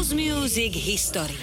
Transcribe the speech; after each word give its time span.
House 0.00 0.16
Music 0.16 0.72
History. 0.72 1.36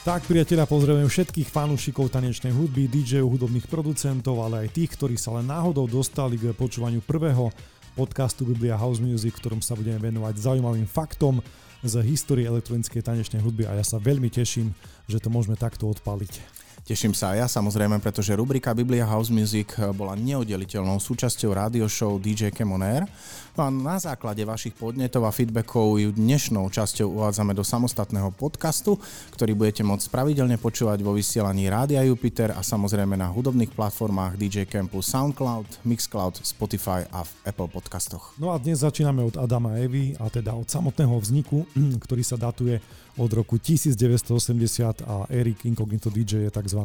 Tak, 0.00 0.24
priatelia, 0.24 0.64
pozdravujem 0.64 1.12
všetkých 1.12 1.44
fanúšikov 1.52 2.08
tanečnej 2.08 2.48
hudby, 2.48 2.88
DJ-ov, 2.88 3.36
hudobných 3.36 3.68
producentov, 3.68 4.40
ale 4.40 4.64
aj 4.64 4.80
tých, 4.80 4.96
ktorí 4.96 5.20
sa 5.20 5.36
len 5.36 5.44
náhodou 5.44 5.84
dostali 5.84 6.40
k 6.40 6.56
počúvaniu 6.56 7.04
prvého 7.04 7.52
podcastu 7.92 8.48
Biblia 8.48 8.80
House 8.80 8.96
Music, 8.96 9.36
ktorom 9.36 9.60
sa 9.60 9.76
budeme 9.76 10.00
venovať 10.00 10.40
zaujímavým 10.40 10.88
faktom 10.88 11.44
z 11.86 12.02
histórie 12.02 12.46
elektronickej 12.50 13.02
tanečnej 13.02 13.40
hudby 13.40 13.64
a 13.70 13.78
ja 13.78 13.84
sa 13.86 14.02
veľmi 14.02 14.28
teším, 14.28 14.74
že 15.06 15.22
to 15.22 15.30
môžeme 15.30 15.54
takto 15.54 15.86
odpaliť. 15.86 16.56
Teším 16.86 17.18
sa 17.18 17.34
aj 17.34 17.38
ja 17.42 17.46
samozrejme, 17.50 17.98
pretože 17.98 18.30
rubrika 18.38 18.70
Biblia 18.70 19.02
House 19.02 19.26
Music 19.26 19.74
eh, 19.74 19.90
bola 19.90 20.14
neoddeliteľnou 20.14 21.02
súčasťou 21.02 21.50
radio 21.50 21.90
show 21.90 22.14
DJ 22.14 22.54
Air. 22.62 23.10
No 23.58 23.66
a 23.66 23.74
na 23.74 23.98
základe 23.98 24.46
vašich 24.46 24.76
podnetov 24.78 25.26
a 25.26 25.34
feedbackov 25.34 25.98
ju 25.98 26.14
dnešnou 26.14 26.68
časťou 26.70 27.10
uvádzame 27.10 27.58
do 27.58 27.66
samostatného 27.66 28.30
podcastu, 28.38 29.00
ktorý 29.34 29.58
budete 29.58 29.82
môcť 29.82 30.06
pravidelne 30.12 30.62
počúvať 30.62 31.02
vo 31.02 31.10
vysielaní 31.10 31.66
Rádia 31.66 32.06
Jupiter 32.06 32.54
a 32.54 32.62
samozrejme 32.62 33.18
na 33.18 33.34
hudobných 33.34 33.74
platformách 33.74 34.38
DJ 34.38 34.70
Campus 34.70 35.10
SoundCloud, 35.10 35.82
Mixcloud, 35.82 36.38
Spotify 36.46 37.02
a 37.10 37.26
v 37.26 37.32
Apple 37.50 37.66
podcastoch. 37.66 38.36
No 38.38 38.54
a 38.54 38.62
dnes 38.62 38.86
začíname 38.86 39.26
od 39.26 39.34
Adama 39.34 39.74
Evy 39.82 40.14
a 40.22 40.30
teda 40.30 40.54
od 40.54 40.70
samotného 40.70 41.18
vzniku, 41.18 41.66
ktorý 42.04 42.22
sa 42.24 42.40
datuje 42.40 42.80
od 43.16 43.30
roku 43.32 43.56
1980 43.60 45.04
a 45.04 45.28
Eric 45.32 45.64
Incognito 45.64 46.12
DJ 46.12 46.48
je 46.48 46.50
tzv 46.52 46.80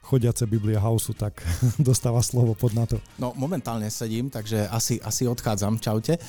chodiace 0.00 0.42
Biblia 0.48 0.80
Houseu, 0.80 1.14
tak 1.14 1.38
dostáva 1.78 2.24
slovo 2.24 2.56
pod 2.58 2.74
na 2.74 2.88
to. 2.88 2.98
No 3.20 3.30
momentálne 3.36 3.86
sedím, 3.92 4.32
takže 4.32 4.66
asi, 4.66 4.98
asi 4.98 5.28
odchádzam. 5.30 5.78
Čaute. 5.78 6.18
E, 6.18 6.20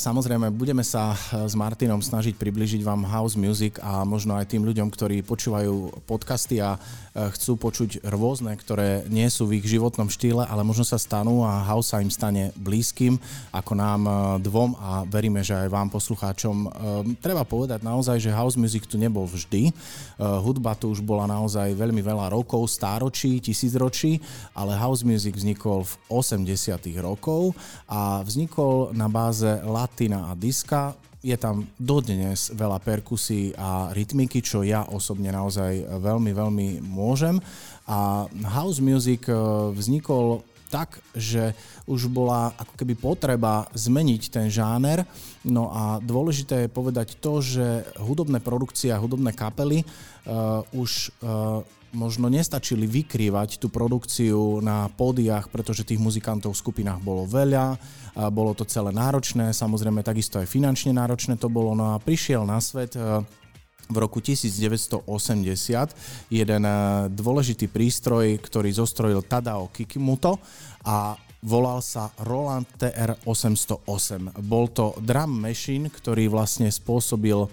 samozrejme, 0.00 0.48
budeme 0.54 0.80
sa 0.80 1.12
e, 1.12 1.44
s 1.44 1.52
Martinom 1.52 2.00
snažiť 2.00 2.38
približiť 2.38 2.80
vám 2.80 3.04
house 3.04 3.36
music 3.36 3.76
a 3.84 4.08
možno 4.08 4.38
aj 4.40 4.48
tým 4.48 4.64
ľuďom, 4.64 4.88
ktorí 4.88 5.20
počúvajú 5.26 6.06
podcasty 6.08 6.64
a 6.64 6.78
e, 6.78 7.28
chcú 7.36 7.60
počuť 7.60 8.08
rôzne, 8.08 8.56
ktoré 8.56 9.04
nie 9.10 9.28
sú 9.28 9.44
v 9.44 9.60
ich 9.60 9.68
životnom 9.68 10.08
štýle, 10.08 10.46
ale 10.48 10.64
možno 10.64 10.86
sa 10.86 10.96
stanú 10.96 11.44
a 11.44 11.60
house 11.66 11.92
sa 11.92 12.00
im 12.00 12.08
stane 12.08 12.54
blízkym 12.56 13.18
ako 13.50 13.72
nám 13.74 14.02
dvom 14.46 14.78
a 14.78 15.02
veríme, 15.02 15.42
že 15.42 15.58
aj 15.58 15.68
vám 15.68 15.90
poslucháčom. 15.90 16.70
Treba 17.18 17.42
povedať 17.42 17.82
naozaj, 17.82 18.22
že 18.22 18.30
house 18.30 18.54
music 18.54 18.86
tu 18.86 18.94
nebol 18.94 19.26
vždy. 19.26 19.74
Hudba 20.20 20.78
tu 20.78 20.94
už 20.94 21.02
bola 21.02 21.26
naozaj 21.26 21.74
veľmi 21.74 21.98
veľa 21.98 22.30
rokov, 22.30 22.70
stáročí 22.70 22.99
stáročí, 23.00 23.40
tisícročí, 23.40 24.20
ale 24.52 24.76
house 24.76 25.08
music 25.08 25.32
vznikol 25.32 25.88
v 25.88 25.96
80 26.12 26.84
rokov 27.00 27.56
a 27.88 28.20
vznikol 28.20 28.92
na 28.92 29.08
báze 29.08 29.48
latina 29.64 30.28
a 30.28 30.36
diska, 30.36 30.92
je 31.24 31.32
tam 31.40 31.64
dodnes 31.80 32.52
veľa 32.52 32.76
perkusí 32.84 33.56
a 33.56 33.88
rytmiky, 33.96 34.44
čo 34.44 34.60
ja 34.60 34.84
osobne 34.84 35.32
naozaj 35.32 35.96
veľmi, 35.96 36.28
veľmi 36.36 36.68
môžem. 36.84 37.40
A 37.88 38.28
house 38.52 38.84
music 38.84 39.24
e, 39.28 39.36
vznikol 39.72 40.44
tak, 40.68 41.00
že 41.16 41.56
už 41.88 42.12
bola 42.12 42.52
ako 42.56 42.72
keby 42.76 42.94
potreba 43.00 43.64
zmeniť 43.72 44.22
ten 44.28 44.46
žáner. 44.52 45.08
No 45.40 45.72
a 45.72 45.98
dôležité 46.04 46.64
je 46.64 46.76
povedať 46.76 47.16
to, 47.18 47.40
že 47.40 47.84
hudobné 47.96 48.38
produkcie 48.38 48.94
a 48.94 49.02
hudobné 49.02 49.34
kapely 49.34 49.82
uh, 49.82 50.62
už 50.70 51.10
uh, 51.26 51.66
možno 51.90 52.30
nestačili 52.30 52.86
vykrývať 52.86 53.58
tú 53.58 53.66
produkciu 53.70 54.62
na 54.62 54.86
pódiach, 54.90 55.50
pretože 55.50 55.86
tých 55.86 55.98
muzikantov 55.98 56.54
v 56.54 56.62
skupinách 56.62 57.02
bolo 57.02 57.26
veľa, 57.26 57.78
bolo 58.30 58.54
to 58.54 58.66
celé 58.66 58.90
náročné, 58.94 59.54
samozrejme 59.54 60.02
takisto 60.02 60.38
aj 60.38 60.50
finančne 60.50 60.94
náročné 60.94 61.38
to 61.38 61.50
bolo, 61.50 61.74
no 61.74 61.94
a 61.94 62.02
prišiel 62.02 62.42
na 62.46 62.58
svet 62.58 62.94
e, 62.98 63.22
v 63.90 63.96
roku 63.98 64.18
1980 64.22 65.06
jeden 66.30 66.62
e, 66.66 66.72
dôležitý 67.10 67.66
prístroj, 67.70 68.38
ktorý 68.42 68.70
zostrojil 68.74 69.22
Tadao 69.22 69.70
Kikimoto 69.70 70.38
a 70.86 71.14
volal 71.40 71.80
sa 71.80 72.12
Roland 72.26 72.68
TR-808. 72.76 74.42
Bol 74.44 74.68
to 74.70 74.92
drum 75.00 75.32
machine, 75.40 75.88
ktorý 75.88 76.28
vlastne 76.28 76.68
spôsobil 76.68 77.48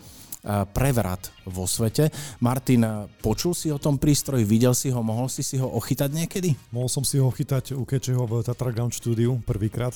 prevrat 0.71 1.31
vo 1.43 1.67
svete. 1.67 2.07
Martin, 2.39 3.11
počul 3.19 3.51
si 3.51 3.67
o 3.67 3.77
tom 3.77 3.99
prístroji, 3.99 4.47
videl 4.47 4.71
si 4.71 4.87
ho, 4.87 5.03
mohol 5.03 5.27
si 5.27 5.43
si 5.43 5.59
ho 5.59 5.67
ochytať 5.67 6.09
niekedy? 6.11 6.55
Mohol 6.71 6.89
som 6.89 7.03
si 7.03 7.19
ho 7.19 7.27
chytať 7.27 7.75
u 7.75 7.83
Kečeho 7.83 8.23
v 8.23 8.41
Tatraground 8.47 8.95
štúdiu 8.95 9.43
prvýkrát 9.43 9.93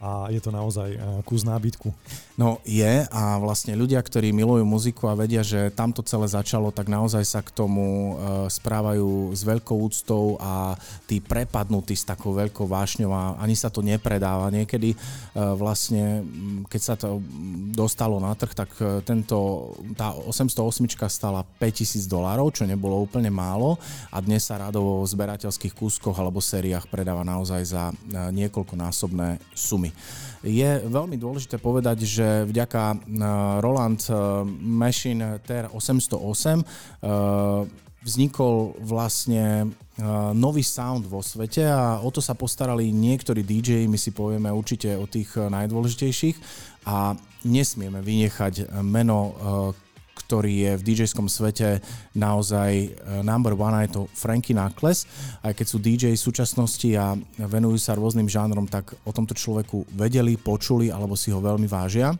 a 0.00 0.32
je 0.32 0.40
to 0.40 0.48
naozaj 0.48 0.96
eh, 0.96 1.00
kus 1.28 1.44
nábytku. 1.44 1.92
No 2.40 2.56
je 2.64 3.04
a 3.04 3.36
vlastne 3.36 3.76
ľudia, 3.76 4.00
ktorí 4.00 4.32
milujú 4.32 4.64
muziku 4.64 5.12
a 5.12 5.14
vedia, 5.14 5.44
že 5.44 5.68
tamto 5.76 6.00
celé 6.00 6.24
začalo, 6.24 6.72
tak 6.72 6.88
naozaj 6.88 7.20
sa 7.28 7.44
k 7.44 7.52
tomu 7.52 8.16
eh, 8.16 8.48
správajú 8.48 9.36
s 9.36 9.44
veľkou 9.44 9.76
úctou 9.76 10.40
a 10.40 10.72
tí 11.04 11.20
prepadnutí 11.20 11.92
s 11.92 12.08
takou 12.08 12.32
veľkou 12.32 12.64
vášňou 12.64 13.12
a 13.12 13.36
ani 13.44 13.52
sa 13.52 13.68
to 13.68 13.84
nepredáva. 13.84 14.48
Niekedy 14.48 14.96
eh, 14.96 14.98
vlastne, 15.52 16.24
mm, 16.24 16.72
keď 16.72 16.80
sa 16.80 16.96
to 16.96 17.20
dostalo 17.76 18.16
na 18.16 18.32
trh, 18.32 18.56
tak 18.56 18.72
tento, 19.04 19.70
tá 19.92 20.16
808 20.16 21.12
stala 21.12 21.44
5000 21.60 22.08
dolárov, 22.08 22.48
čo 22.56 22.64
nebolo 22.64 22.96
úplne 22.96 23.28
málo 23.28 23.76
a 24.08 24.16
dnes 24.24 24.48
sa 24.48 24.56
radovo 24.56 25.04
v 25.04 25.10
zberateľských 25.12 25.76
kúskoch 25.76 26.16
alebo 26.16 26.40
sériách 26.40 26.88
predáva 26.88 27.20
naozaj 27.20 27.60
za 27.68 27.92
niekoľkonásobné 28.32 29.36
sumy. 29.52 29.89
Je 30.40 30.80
veľmi 30.88 31.20
dôležité 31.20 31.60
povedať, 31.60 32.08
že 32.08 32.48
vďaka 32.48 32.82
e, 32.92 32.96
Roland 33.60 34.00
e, 34.08 34.12
Machine 34.56 35.36
TR808 35.44 36.48
e, 36.56 36.64
vznikol 38.00 38.80
vlastne 38.80 39.68
nový 40.32 40.64
sound 40.64 41.04
vo 41.04 41.20
svete 41.20 41.60
a 41.68 42.00
o 42.00 42.08
to 42.08 42.24
sa 42.24 42.32
postarali 42.32 42.88
niektorí 42.88 43.44
DJ, 43.44 43.84
my 43.84 44.00
si 44.00 44.16
povieme 44.16 44.48
určite 44.48 44.96
o 44.96 45.04
tých 45.04 45.36
najdôležitejších. 45.36 46.36
A 46.88 47.12
nesmieme 47.44 48.00
vynechať 48.00 48.72
meno 48.80 49.36
ktorý 50.24 50.52
je 50.52 50.72
v 50.76 50.82
dj 50.82 51.00
svete 51.08 51.80
naozaj 52.12 52.70
e, 52.72 52.88
number 53.24 53.56
one 53.56 53.76
a 53.76 53.84
je 53.84 53.96
to 53.96 54.02
Frankie 54.12 54.52
Knuckles. 54.52 55.08
Aj 55.40 55.56
keď 55.56 55.66
sú 55.66 55.78
DJ 55.80 56.14
v 56.14 56.20
súčasnosti 56.20 56.90
a 56.94 57.16
venujú 57.40 57.80
sa 57.80 57.96
rôznym 57.96 58.28
žánrom, 58.28 58.68
tak 58.68 58.92
o 59.04 59.10
tomto 59.10 59.32
človeku 59.32 59.88
vedeli, 59.96 60.36
počuli 60.36 60.92
alebo 60.92 61.16
si 61.16 61.32
ho 61.32 61.40
veľmi 61.40 61.66
vážia. 61.66 62.12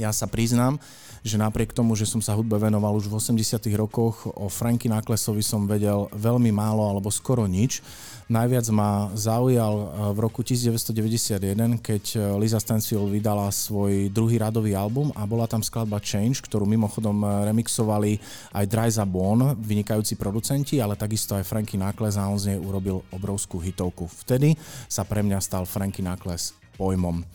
Ja 0.00 0.10
sa 0.16 0.24
priznám, 0.24 0.80
že 1.20 1.36
napriek 1.36 1.76
tomu, 1.76 1.92
že 1.92 2.08
som 2.08 2.24
sa 2.24 2.32
hudbe 2.32 2.56
venoval 2.56 2.96
už 2.96 3.12
v 3.12 3.20
80 3.20 3.60
rokoch, 3.76 4.24
o 4.24 4.48
Franky 4.48 4.88
Naklesovi 4.88 5.44
som 5.44 5.68
vedel 5.68 6.08
veľmi 6.16 6.48
málo 6.48 6.88
alebo 6.88 7.12
skoro 7.12 7.44
nič. 7.44 7.84
Najviac 8.30 8.70
ma 8.70 9.10
zaujal 9.18 9.74
eh, 9.74 9.86
v 10.14 10.18
roku 10.22 10.46
1991, 10.46 11.82
keď 11.82 12.04
eh, 12.14 12.20
Lisa 12.38 12.62
Stansfield 12.62 13.10
vydala 13.10 13.50
svoj 13.50 14.06
druhý 14.14 14.38
radový 14.38 14.78
album 14.78 15.10
a 15.18 15.26
bola 15.26 15.50
tam 15.50 15.66
skladba 15.66 15.98
Change, 15.98 16.38
ktorú 16.46 16.62
mimochodom 16.62 17.26
eh, 17.26 17.50
remixovali 17.50 18.22
aj 18.54 18.64
Dryza 18.70 19.02
Bone, 19.02 19.58
vynikajúci 19.58 20.14
producenti, 20.14 20.78
ale 20.78 20.94
takisto 20.94 21.34
aj 21.34 21.42
Franky 21.42 21.74
Nakles 21.74 22.14
a 22.14 22.30
on 22.30 22.38
z 22.38 22.54
nej 22.54 22.58
urobil 22.62 23.02
obrovskú 23.10 23.58
hitovku. 23.58 24.06
Vtedy 24.22 24.54
sa 24.86 25.02
pre 25.02 25.26
mňa 25.26 25.42
stal 25.42 25.66
Franky 25.66 26.06
Nakles 26.06 26.54
pojmom. 26.78 27.26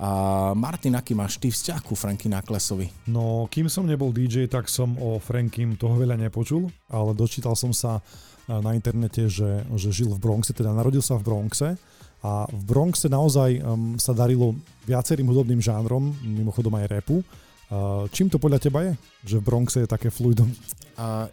A 0.00 0.10
Martin, 0.56 0.96
aký 0.96 1.12
máš 1.12 1.36
ty 1.36 1.52
vzťah 1.52 1.84
ku 1.84 1.92
Franky 1.94 2.26
Naklesovi? 2.26 2.88
No, 3.06 3.46
kým 3.52 3.68
som 3.68 3.84
nebol 3.84 4.10
DJ, 4.10 4.48
tak 4.48 4.66
som 4.66 4.96
o 4.96 5.20
Frankim 5.20 5.76
toho 5.76 5.94
veľa 5.94 6.16
nepočul, 6.16 6.72
ale 6.88 7.12
dočítal 7.12 7.52
som 7.52 7.70
sa 7.70 8.00
na 8.48 8.72
internete, 8.72 9.28
že, 9.28 9.66
že 9.76 9.90
žil 9.92 10.12
v 10.14 10.22
Bronxe, 10.22 10.56
teda 10.56 10.72
narodil 10.72 11.04
sa 11.04 11.18
v 11.20 11.26
Bronxe 11.26 11.76
a 12.20 12.44
v 12.48 12.62
Bronxe 12.68 13.08
naozaj 13.08 13.64
um, 13.64 13.96
sa 13.96 14.12
darilo 14.12 14.52
viacerým 14.84 15.28
hudobným 15.28 15.60
žánrom, 15.60 16.12
mimochodom 16.20 16.76
aj 16.76 17.00
repu. 17.00 17.24
Uh, 17.70 18.10
čím 18.10 18.26
to 18.26 18.42
podľa 18.42 18.58
teba 18.58 18.82
je, 18.82 18.92
že 19.24 19.36
v 19.38 19.46
Bronxe 19.46 19.78
je 19.80 19.88
také 19.88 20.10
fluidum? 20.10 20.50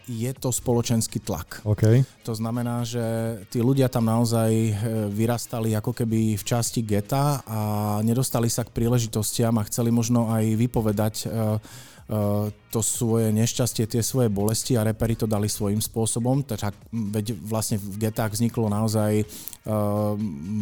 je 0.08 0.32
to 0.32 0.48
spoločenský 0.48 1.20
tlak. 1.20 1.60
Okay. 1.60 2.00
To 2.24 2.32
znamená, 2.32 2.88
že 2.88 3.04
tí 3.52 3.60
ľudia 3.60 3.92
tam 3.92 4.08
naozaj 4.08 4.48
e, 4.48 4.72
vyrastali 5.12 5.76
ako 5.76 5.92
keby 5.92 6.40
v 6.40 6.44
časti 6.44 6.80
geta 6.80 7.44
a 7.44 7.60
nedostali 8.00 8.48
sa 8.48 8.64
k 8.64 8.72
príležitostiam 8.72 9.52
a 9.60 9.66
chceli 9.68 9.92
možno 9.92 10.32
aj 10.32 10.44
vypovedať 10.56 11.14
Eh, 11.28 11.58
to 12.72 12.80
svoje 12.80 13.28
nešťastie, 13.36 13.84
tie 13.84 14.00
svoje 14.00 14.32
bolesti 14.32 14.80
a 14.80 14.84
reperi 14.84 15.12
to 15.12 15.28
dali 15.28 15.44
svojím 15.44 15.84
spôsobom. 15.84 16.40
Tak 16.40 16.72
veď 16.88 17.36
vlastne 17.36 17.76
v 17.76 18.08
getách 18.08 18.32
vzniklo 18.32 18.72
naozaj 18.72 19.20
eh, 19.20 19.26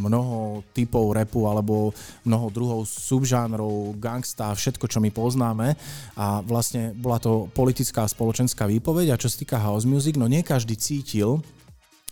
mnoho 0.03 0.67
typov 0.75 1.15
repu 1.15 1.47
alebo 1.47 1.95
mnoho 2.27 2.51
druhov 2.51 2.81
subžánrov, 2.91 3.95
gangsta, 4.03 4.51
všetko, 4.51 4.91
čo 4.91 4.99
my 4.99 5.15
poznáme 5.15 5.79
a 6.19 6.43
vlastne 6.43 6.91
bola 6.99 7.23
to 7.23 7.47
politická 7.55 8.03
a 8.03 8.11
spoločenská 8.11 8.67
výpoveď 8.67 9.15
a 9.15 9.21
čo 9.21 9.31
sa 9.31 9.39
týka 9.39 9.63
house 9.63 9.87
music, 9.87 10.19
no 10.19 10.27
nie 10.27 10.43
každý 10.43 10.75
cítil 10.75 11.47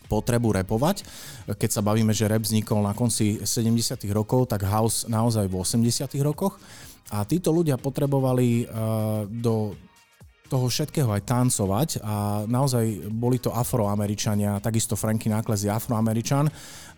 potrebu 0.06 0.54
repovať. 0.62 1.02
Keď 1.58 1.70
sa 1.75 1.82
bavíme, 1.82 2.14
že 2.14 2.30
rap 2.30 2.44
vznikol 2.44 2.87
na 2.87 2.94
konci 2.94 3.42
70. 3.42 3.98
rokov, 4.14 4.46
tak 4.46 4.62
house 4.62 5.10
naozaj 5.10 5.48
v 5.50 5.58
80. 5.58 6.06
rokoch. 6.22 6.60
A 7.12 7.28
títo 7.28 7.52
ľudia 7.52 7.76
potrebovali 7.76 8.64
uh, 8.64 9.28
do 9.28 9.76
toho 10.54 10.68
všetkého 10.68 11.08
aj 11.08 11.22
tancovať 11.24 11.88
a 12.04 12.44
naozaj 12.44 13.08
boli 13.08 13.40
to 13.40 13.48
afroameričania, 13.48 14.60
takisto 14.60 14.92
Franky 14.92 15.32
Nákles 15.32 15.64
je 15.64 15.72
afroameričan 15.72 16.46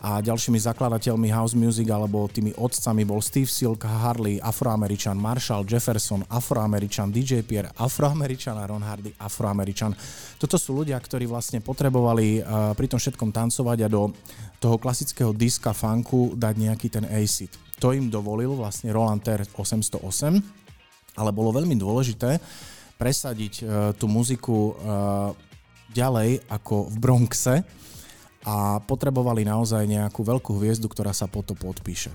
a 0.02 0.20
ďalšími 0.20 0.58
zakladateľmi 0.60 1.30
house 1.32 1.56
music 1.56 1.88
alebo 1.88 2.28
tými 2.28 2.52
otcami 2.58 3.06
bol 3.08 3.22
Steve 3.24 3.48
Silk 3.48 3.86
Harley, 3.86 4.42
afroameričan, 4.42 5.16
Marshall 5.16 5.64
Jefferson, 5.64 6.26
afroameričan, 6.26 7.08
DJ 7.08 7.46
Pierre, 7.46 7.72
afroameričan 7.80 8.60
a 8.60 8.68
Ron 8.68 8.84
Hardy, 8.84 9.14
afroameričan. 9.14 9.96
Toto 10.36 10.60
sú 10.60 10.76
ľudia, 10.82 10.98
ktorí 11.00 11.24
vlastne 11.24 11.64
potrebovali 11.64 12.42
uh, 12.42 12.76
pri 12.76 12.86
tom 12.90 13.00
všetkom 13.00 13.32
tancovať 13.32 13.78
a 13.86 13.88
do 13.88 14.12
toho 14.60 14.76
klasického 14.76 15.32
diska 15.32 15.70
funku 15.72 16.36
dať 16.36 16.54
nejaký 16.60 16.88
ten 16.92 17.08
acid. 17.08 17.65
To 17.81 17.93
im 17.93 18.08
dovolil 18.08 18.56
vlastne 18.56 18.93
Roland 18.93 19.20
Ter 19.20 19.44
808, 19.44 20.00
ale 21.17 21.31
bolo 21.32 21.52
veľmi 21.52 21.76
dôležité, 21.76 22.40
presadiť 22.96 23.55
uh, 23.61 23.67
tú 23.93 24.08
muziku 24.08 24.73
uh, 24.73 25.37
ďalej 25.93 26.44
ako 26.49 26.88
v 26.88 26.96
Bronxe 26.96 27.55
a 28.46 28.78
potrebovali 28.81 29.43
naozaj 29.44 29.84
nejakú 29.84 30.23
veľkú 30.23 30.56
hviezdu, 30.56 30.87
ktorá 30.88 31.11
sa 31.12 31.28
po 31.28 31.43
to 31.44 31.52
podpíše. 31.52 32.14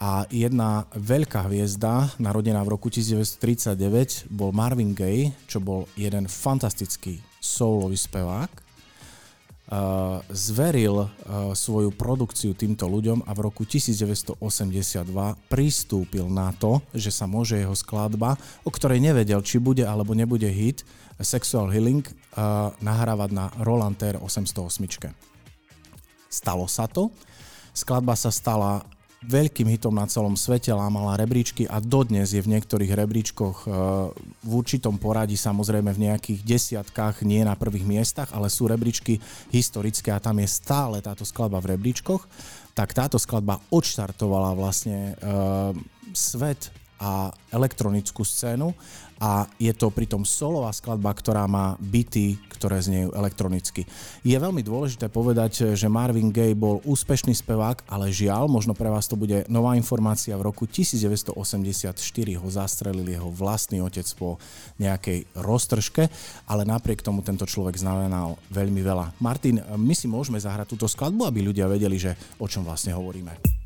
A 0.00 0.24
jedna 0.32 0.88
veľká 0.96 1.44
hviezda, 1.44 2.08
narodená 2.16 2.64
v 2.64 2.72
roku 2.72 2.88
1939, 2.88 4.32
bol 4.32 4.48
Marvin 4.48 4.96
Gaye, 4.96 5.36
čo 5.44 5.60
bol 5.60 5.84
jeden 5.92 6.24
fantastický 6.24 7.20
soulový 7.36 8.00
spevák. 8.00 8.69
Uh, 9.70 10.18
zveril 10.34 11.06
uh, 11.06 11.08
svoju 11.54 11.94
produkciu 11.94 12.58
týmto 12.58 12.90
ľuďom 12.90 13.22
a 13.22 13.30
v 13.38 13.40
roku 13.46 13.62
1982 13.62 14.42
pristúpil 15.46 16.26
na 16.26 16.50
to, 16.58 16.82
že 16.90 17.14
sa 17.14 17.30
môže 17.30 17.54
jeho 17.54 17.78
skladba, 17.78 18.34
o 18.66 18.70
ktorej 18.74 18.98
nevedel, 18.98 19.38
či 19.46 19.62
bude 19.62 19.86
alebo 19.86 20.10
nebude 20.10 20.50
hit, 20.50 20.82
Sexual 21.22 21.70
Healing, 21.70 22.02
uh, 22.34 22.74
nahrávať 22.82 23.30
na 23.30 23.46
Roland 23.62 23.94
Ter 23.94 24.18
808. 24.18 25.14
Stalo 26.26 26.66
sa 26.66 26.90
to. 26.90 27.14
Skladba 27.70 28.18
sa 28.18 28.34
stala 28.34 28.82
veľkým 29.20 29.68
hitom 29.68 29.92
na 29.92 30.08
celom 30.08 30.32
svete, 30.32 30.72
lámala 30.72 31.20
rebríčky 31.20 31.68
a 31.68 31.76
dodnes 31.76 32.32
je 32.32 32.40
v 32.40 32.56
niektorých 32.56 32.92
rebríčkoch 32.96 33.56
e, 33.62 33.68
v 34.40 34.50
určitom 34.50 34.96
poradí, 34.96 35.36
samozrejme 35.36 35.92
v 35.92 36.08
nejakých 36.08 36.40
desiatkách, 36.40 37.28
nie 37.28 37.44
na 37.44 37.52
prvých 37.52 37.84
miestach, 37.84 38.32
ale 38.32 38.48
sú 38.48 38.64
rebríčky 38.64 39.20
historické 39.52 40.08
a 40.08 40.22
tam 40.22 40.40
je 40.40 40.48
stále 40.48 41.04
táto 41.04 41.28
skladba 41.28 41.60
v 41.60 41.76
rebríčkoch, 41.76 42.24
tak 42.72 42.96
táto 42.96 43.20
skladba 43.20 43.60
odštartovala 43.68 44.56
vlastne 44.56 45.12
uh, 45.20 45.76
svet 46.16 46.72
a 47.00 47.32
elektronickú 47.48 48.22
scénu 48.22 48.76
a 49.20 49.44
je 49.60 49.68
to 49.76 49.92
pritom 49.92 50.24
solová 50.24 50.72
skladba, 50.72 51.12
ktorá 51.12 51.44
má 51.44 51.76
byty, 51.76 52.40
ktoré 52.56 52.80
znejú 52.80 53.12
elektronicky. 53.12 53.84
Je 54.24 54.32
veľmi 54.32 54.64
dôležité 54.64 55.12
povedať, 55.12 55.76
že 55.76 55.92
Marvin 55.92 56.32
Gaye 56.32 56.56
bol 56.56 56.80
úspešný 56.88 57.36
spevák, 57.36 57.84
ale 57.84 58.08
žiaľ, 58.08 58.48
možno 58.48 58.72
pre 58.72 58.88
vás 58.88 59.04
to 59.04 59.20
bude 59.20 59.44
nová 59.52 59.76
informácia, 59.76 60.32
v 60.40 60.48
roku 60.48 60.64
1984 60.64 61.36
ho 62.40 62.48
zastrelil 62.48 63.04
jeho 63.04 63.28
vlastný 63.28 63.84
otec 63.84 64.08
po 64.16 64.40
nejakej 64.80 65.28
roztržke, 65.36 66.08
ale 66.48 66.64
napriek 66.64 67.04
tomu 67.04 67.20
tento 67.20 67.44
človek 67.44 67.76
znamenal 67.76 68.40
veľmi 68.48 68.80
veľa. 68.80 69.20
Martin, 69.20 69.60
my 69.76 69.92
si 69.92 70.08
môžeme 70.08 70.40
zahrať 70.40 70.72
túto 70.72 70.88
skladbu, 70.88 71.28
aby 71.28 71.44
ľudia 71.44 71.68
vedeli, 71.68 72.00
že 72.00 72.16
o 72.40 72.48
čom 72.48 72.64
vlastne 72.64 72.96
hovoríme. 72.96 73.59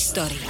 History. 0.00 0.40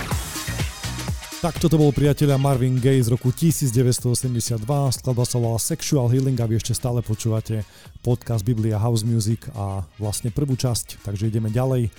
Tak 1.42 1.58
toto 1.58 1.74
bol 1.74 1.90
priateľa 1.90 2.38
Marvin 2.38 2.78
Gaye 2.78 3.02
z 3.02 3.10
roku 3.10 3.34
1982, 3.34 4.62
skladba 4.94 5.26
sa 5.26 5.42
volala 5.42 5.58
Sexual 5.58 6.06
Healing 6.06 6.38
a 6.38 6.46
vy 6.46 6.62
ešte 6.62 6.70
stále 6.70 7.02
počúvate 7.02 7.66
podcast 7.98 8.46
Biblia 8.46 8.78
House 8.78 9.02
Music 9.02 9.50
a 9.58 9.82
vlastne 9.98 10.30
prvú 10.30 10.54
časť, 10.54 11.02
takže 11.02 11.34
ideme 11.34 11.50
ďalej 11.50 11.90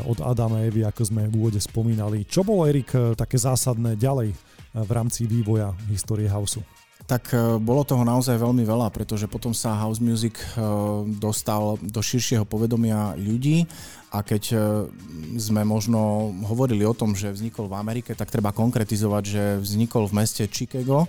od 0.00 0.24
Adama 0.24 0.64
Evy, 0.64 0.88
ako 0.88 1.04
sme 1.04 1.28
v 1.28 1.44
úvode 1.44 1.60
spomínali. 1.60 2.24
Čo 2.24 2.40
bolo, 2.40 2.64
Erik, 2.64 2.96
také 3.20 3.36
zásadné 3.36 4.00
ďalej 4.00 4.32
v 4.72 4.88
rámci 4.88 5.28
vývoja 5.28 5.76
histórie 5.92 6.32
houseu? 6.32 6.64
Tak 7.04 7.36
e, 7.36 7.60
bolo 7.60 7.84
toho 7.84 8.00
naozaj 8.00 8.40
veľmi 8.40 8.64
veľa, 8.64 8.88
pretože 8.88 9.28
potom 9.28 9.52
sa 9.52 9.76
house 9.76 10.00
music 10.00 10.40
e, 10.40 10.48
dostal 11.20 11.76
do 11.84 12.00
širšieho 12.00 12.48
povedomia 12.48 13.12
ľudí. 13.20 13.68
A 14.08 14.24
keď 14.24 14.42
e, 14.52 14.56
sme 15.36 15.68
možno 15.68 16.32
hovorili 16.48 16.80
o 16.88 16.96
tom, 16.96 17.12
že 17.12 17.28
vznikol 17.28 17.68
v 17.68 17.76
Amerike, 17.76 18.16
tak 18.16 18.32
treba 18.32 18.56
konkretizovať, 18.56 19.22
že 19.26 19.44
vznikol 19.60 20.08
v 20.08 20.16
meste 20.16 20.48
Chicago, 20.48 21.04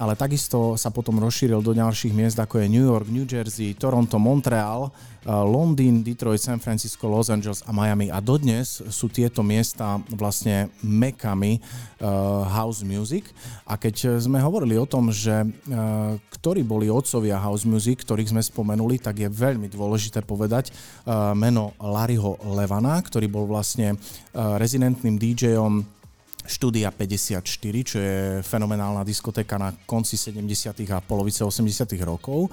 ale 0.00 0.16
takisto 0.16 0.78
sa 0.80 0.88
potom 0.88 1.20
rozšíril 1.20 1.60
do 1.60 1.76
ďalších 1.76 2.16
miest, 2.16 2.38
ako 2.40 2.64
je 2.64 2.72
New 2.72 2.86
York, 2.86 3.08
New 3.12 3.28
Jersey, 3.28 3.76
Toronto, 3.76 4.16
Montreal 4.16 4.88
Eh, 5.22 5.30
Londýn, 5.30 6.02
Detroit, 6.02 6.42
San 6.42 6.58
Francisco, 6.58 7.06
Los 7.06 7.30
Angeles 7.30 7.62
a 7.62 7.70
Miami. 7.70 8.10
A 8.10 8.18
dodnes 8.18 8.82
sú 8.90 9.06
tieto 9.06 9.46
miesta 9.46 10.02
vlastne 10.10 10.66
mekami 10.82 11.62
uh, 12.02 12.42
house 12.50 12.82
music. 12.82 13.30
A 13.62 13.78
keď 13.78 14.18
sme 14.18 14.42
hovorili 14.42 14.74
o 14.74 14.82
tom, 14.82 15.14
že 15.14 15.46
uh, 15.46 16.18
ktorí 16.34 16.66
boli 16.66 16.90
otcovia 16.90 17.38
house 17.38 17.62
music, 17.62 18.02
ktorých 18.02 18.34
sme 18.34 18.42
spomenuli, 18.42 18.98
tak 18.98 19.22
je 19.22 19.30
veľmi 19.30 19.70
dôležité 19.70 20.26
povedať 20.26 20.74
uh, 20.74 21.30
meno 21.38 21.70
Larryho 21.78 22.42
Levana, 22.58 22.98
ktorý 22.98 23.30
bol 23.30 23.46
vlastne 23.46 23.94
rezidentným 24.34 25.22
DJom 25.22 26.01
štúdia 26.46 26.90
54, 26.90 27.42
čo 27.86 27.96
je 27.98 28.18
fenomenálna 28.42 29.06
diskotéka 29.06 29.58
na 29.58 29.70
konci 29.86 30.18
70. 30.18 30.74
a 30.90 30.98
polovice 31.00 31.46
80. 31.46 31.86
rokov. 32.02 32.50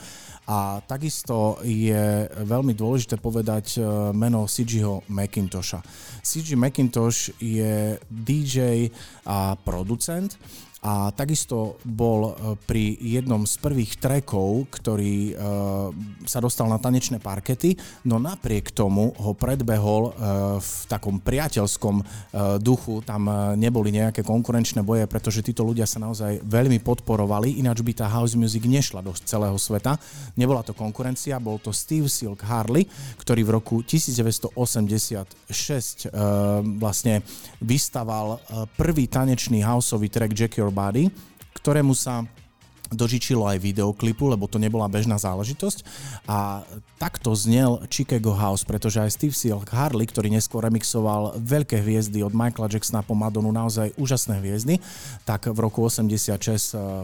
A 0.50 0.81
takisto 0.81 1.62
je 1.62 2.25
veľmi 2.46 2.74
dôležité 2.74 3.22
povedať 3.22 3.77
e, 3.77 3.86
meno 4.17 4.50
CGho 4.50 5.05
McIntosha. 5.13 5.77
CG 6.25 6.58
McIntosh 6.58 7.38
je 7.38 8.01
DJ 8.10 8.89
a 9.29 9.53
producent 9.53 10.34
a 10.80 11.12
takisto 11.12 11.76
bol 11.84 12.32
e, 12.32 12.56
pri 12.64 12.96
jednom 12.96 13.44
z 13.44 13.60
prvých 13.60 14.00
trackov, 14.00 14.72
ktorý 14.72 15.18
e, 15.28 15.34
sa 16.24 16.40
dostal 16.40 16.72
na 16.72 16.80
tanečné 16.80 17.20
parkety, 17.20 17.76
no 18.08 18.16
napriek 18.16 18.72
tomu 18.72 19.12
ho 19.20 19.36
predbehol 19.36 20.02
e, 20.08 20.12
v 20.64 20.72
takom 20.88 21.20
priateľskom 21.20 22.02
duchu, 22.64 23.04
tam 23.04 23.28
neboli 23.60 23.92
nejaké 23.92 24.24
konkurenčné 24.24 24.80
boje, 24.86 25.04
pretože 25.10 25.44
títo 25.44 25.68
ľudia 25.68 25.84
sa 25.84 26.00
naozaj 26.00 26.40
veľmi 26.46 26.80
podporovali, 26.80 27.60
ináč 27.60 27.84
by 27.84 27.94
tá 27.94 28.08
house 28.08 28.40
music 28.40 28.64
nešla 28.64 29.04
do 29.04 29.12
celého 29.14 29.56
sveta. 29.60 30.00
Nebola 30.40 30.64
to 30.64 30.72
konkurencia, 30.72 31.42
bol 31.42 31.60
to 31.60 31.76
Steve 31.76 32.08
Silk 32.08 32.46
Harley, 32.46 32.88
ktorý 33.20 33.42
v 33.44 33.52
roku 33.60 33.76
1986 33.84 34.56
vlastne 36.80 37.22
vystaval 37.60 38.40
prvý 38.78 39.10
tanečný 39.10 39.66
houseový 39.66 40.08
track 40.10 40.32
Jackie 40.34 40.69
Your 40.70 41.12
ktorému 41.60 41.92
sa 41.98 42.24
dožičilo 42.90 43.46
aj 43.46 43.62
videoklipu, 43.62 44.26
lebo 44.26 44.50
to 44.50 44.58
nebola 44.58 44.90
bežná 44.90 45.22
záležitosť. 45.22 45.86
A 46.26 46.66
takto 46.98 47.30
znel 47.38 47.86
Chicago 47.86 48.34
House, 48.34 48.66
pretože 48.66 48.98
aj 48.98 49.14
Steve 49.14 49.36
Silk 49.36 49.70
Harley, 49.70 50.10
ktorý 50.10 50.34
neskôr 50.34 50.66
remixoval 50.66 51.38
veľké 51.38 51.78
hviezdy 51.86 52.26
od 52.26 52.34
Michaela 52.34 52.66
Jacksona 52.70 53.06
po 53.06 53.14
Madonu, 53.14 53.54
naozaj 53.54 53.94
úžasné 53.94 54.42
hviezdy, 54.42 54.82
tak 55.22 55.46
v 55.46 55.60
roku 55.62 55.86
86 55.86 56.34
eh, 56.34 56.58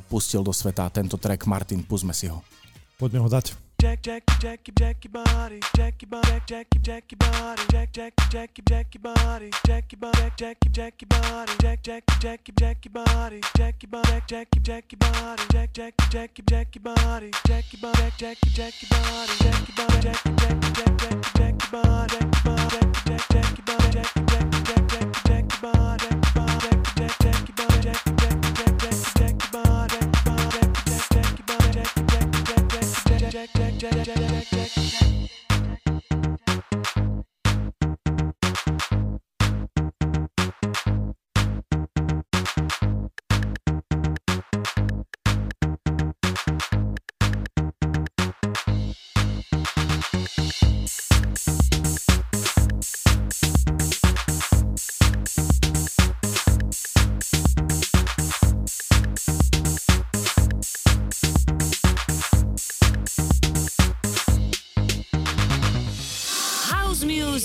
pustil 0.09 0.41
do 0.41 0.49
sveta 0.49 0.89
tento 0.89 1.21
track 1.21 1.45
Martin, 1.45 1.85
púsme 1.85 2.17
si 2.17 2.25
ho. 2.33 2.41
Poďme 2.97 3.21
ho 3.21 3.29
dať. 3.29 3.64
Jack 3.79 4.01
jack 4.01 4.23
jack 4.39 4.59
jack 4.75 5.03
your 5.03 5.11
body 5.11 5.59
jack 5.75 6.01
your 6.01 6.09
body 6.09 6.41
jack 6.45 6.67
jack 6.81 7.03
your 7.11 7.17
body 7.17 7.61
jack 7.69 7.91
jack 7.93 8.13
jack 8.29 8.49
jack 8.65 8.95
your 8.95 9.01
body 9.01 9.49
jack 9.65 9.91
your 9.91 9.99
body 9.99 10.31
jack 10.37 10.57
jack 10.71 11.01
your 11.01 11.07
body 11.21 11.51
jack 11.59 11.83
jack 11.83 12.03
jack 12.19 12.49
jack 12.57 12.85
your 12.85 12.91
body 13.05 13.41
jack 13.57 13.75
your 13.83 13.89
body 13.89 14.21
jack 14.27 14.47
jack 14.61 14.91
your 14.91 14.99
body 14.99 15.43
jack 15.51 15.73
jack 15.73 15.93
jack 16.09 16.31
jack 16.47 16.75
your 16.75 16.83
body 16.95 17.31
jack 17.45 17.65
your 17.73 17.81
body 17.81 18.11
jack 18.17 18.37
jack 18.53 18.73
your 18.81 18.89
body 18.89 19.33
jack 19.39 19.65
body 19.77 20.01
jack 20.01 20.27
jack 20.35 20.61
jack 21.35 21.71
body 21.71 22.07
jack 22.09 22.43
body 22.45 22.79
jack 23.05 23.27
jack 23.29 23.65
body 23.65 23.91
jack 23.93 24.25
jack 24.27 24.54
Yeah. 33.91 34.24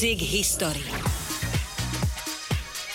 Music 0.00 0.24
History. 0.24 0.80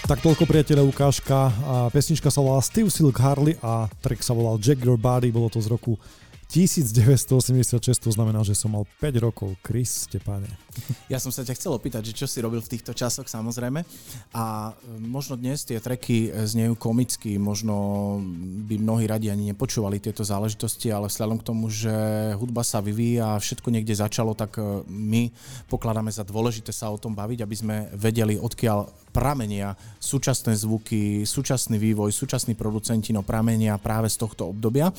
Tak 0.10 0.26
toľko 0.26 0.50
priateľe 0.50 0.82
ukážka. 0.90 1.54
A 1.54 1.86
pesnička 1.94 2.34
sa 2.34 2.42
volala 2.42 2.66
Steve 2.66 2.90
Silk 2.90 3.22
Harley 3.22 3.54
a 3.62 3.86
track 4.02 4.26
sa 4.26 4.34
volal 4.34 4.58
Jack 4.58 4.82
Your 4.82 4.98
Body. 4.98 5.30
Bolo 5.30 5.54
to 5.54 5.62
z 5.62 5.70
roku 5.70 6.02
1986, 6.46 7.82
to 8.00 8.12
znamená, 8.14 8.46
že 8.46 8.54
som 8.54 8.74
mal 8.78 8.86
5 9.02 9.26
rokov. 9.26 9.58
Kriste, 9.66 10.22
pane. 10.22 10.48
Ja 11.12 11.22
som 11.22 11.30
sa 11.32 11.46
ťa 11.46 11.56
chcel 11.56 11.72
opýtať, 11.72 12.12
že 12.12 12.18
čo 12.18 12.28
si 12.28 12.42
robil 12.44 12.60
v 12.60 12.68
týchto 12.68 12.92
časoch 12.92 13.30
samozrejme 13.30 13.86
a 14.36 14.74
e, 14.74 15.00
možno 15.00 15.40
dnes 15.40 15.64
tie 15.64 15.80
treky 15.80 16.34
znejú 16.34 16.76
komicky, 16.76 17.40
možno 17.40 18.18
by 18.68 18.76
mnohí 18.76 19.06
radi 19.08 19.32
ani 19.32 19.56
nepočúvali 19.56 20.02
tieto 20.04 20.26
záležitosti, 20.28 20.92
ale 20.92 21.08
vzhľadom 21.08 21.38
k 21.40 21.48
tomu, 21.48 21.72
že 21.72 21.94
hudba 22.36 22.66
sa 22.66 22.84
vyvíja 22.84 23.38
a 23.38 23.42
všetko 23.42 23.72
niekde 23.72 23.96
začalo, 23.96 24.36
tak 24.36 24.60
e, 24.60 24.84
my 24.90 25.32
pokladáme 25.72 26.12
za 26.12 26.28
dôležité 26.28 26.76
sa 26.76 26.92
o 26.92 27.00
tom 27.00 27.16
baviť, 27.16 27.40
aby 27.46 27.56
sme 27.56 27.76
vedeli, 27.96 28.36
odkiaľ 28.36 29.06
pramenia 29.16 29.80
súčasné 29.96 30.60
zvuky, 30.60 31.24
súčasný 31.24 31.80
vývoj, 31.80 32.12
súčasní 32.12 32.52
producenti 32.60 33.16
no 33.16 33.24
pramenia 33.24 33.80
práve 33.80 34.12
z 34.12 34.20
tohto 34.20 34.52
obdobia. 34.52 34.92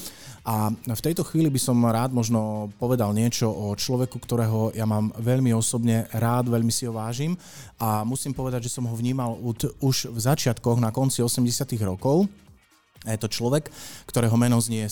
A 0.49 0.73
v 0.73 1.05
tejto 1.05 1.21
chvíli 1.21 1.36
by 1.37 1.61
som 1.61 1.77
rád 1.85 2.17
možno 2.17 2.73
povedal 2.81 3.13
niečo 3.13 3.53
o 3.53 3.77
človeku, 3.77 4.17
ktorého 4.17 4.73
ja 4.73 4.89
mám 4.89 5.13
veľmi 5.21 5.53
osobne 5.53 6.09
rád, 6.17 6.49
veľmi 6.49 6.73
si 6.73 6.89
ho 6.89 6.97
vážim 6.97 7.37
a 7.77 8.01
musím 8.09 8.33
povedať, 8.33 8.73
že 8.73 8.81
som 8.81 8.89
ho 8.89 8.97
vnímal 8.97 9.37
už 9.85 10.09
v 10.09 10.19
začiatkoch 10.19 10.81
na 10.81 10.89
konci 10.89 11.21
80 11.21 11.69
rokov. 11.85 12.25
Je 13.07 13.15
to 13.23 13.31
človek, 13.31 13.71
ktorého 14.11 14.35
meno 14.35 14.59
znie 14.59 14.83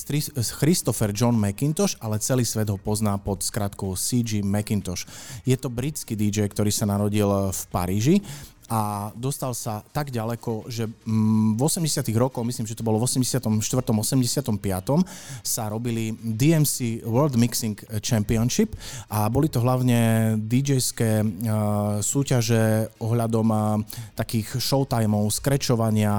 Christopher 0.63 1.11
John 1.11 1.35
McIntosh, 1.35 1.99
ale 1.99 2.23
celý 2.23 2.47
svet 2.47 2.71
ho 2.71 2.79
pozná 2.79 3.19
pod 3.19 3.43
skratkou 3.43 3.99
CG 3.99 4.39
McIntosh. 4.39 5.03
Je 5.43 5.59
to 5.59 5.67
britský 5.67 6.15
DJ, 6.15 6.47
ktorý 6.47 6.71
sa 6.71 6.87
narodil 6.87 7.27
v 7.27 7.61
Paríži 7.75 8.23
a 8.69 9.13
dostal 9.13 9.53
sa 9.53 9.85
tak 9.93 10.09
ďaleko, 10.09 10.69
že 10.73 10.89
v 10.89 11.61
80 11.61 12.01
rokoch, 12.17 12.45
myslím, 12.49 12.65
že 12.65 12.77
to 12.77 12.87
bolo 12.87 12.97
v 12.97 13.05
84. 13.05 13.45
85. 13.45 14.57
sa 15.45 15.69
robili 15.69 16.17
DMC 16.17 17.05
World 17.05 17.37
Mixing 17.37 17.77
Championship 18.01 18.73
a 19.13 19.29
boli 19.29 19.53
to 19.53 19.61
hlavne 19.61 20.35
DJ-ské 20.41 21.21
súťaže 22.01 22.89
ohľadom 23.01 23.47
takých 24.17 24.57
showtimeov, 24.61 25.29
skrečovania 25.29 26.13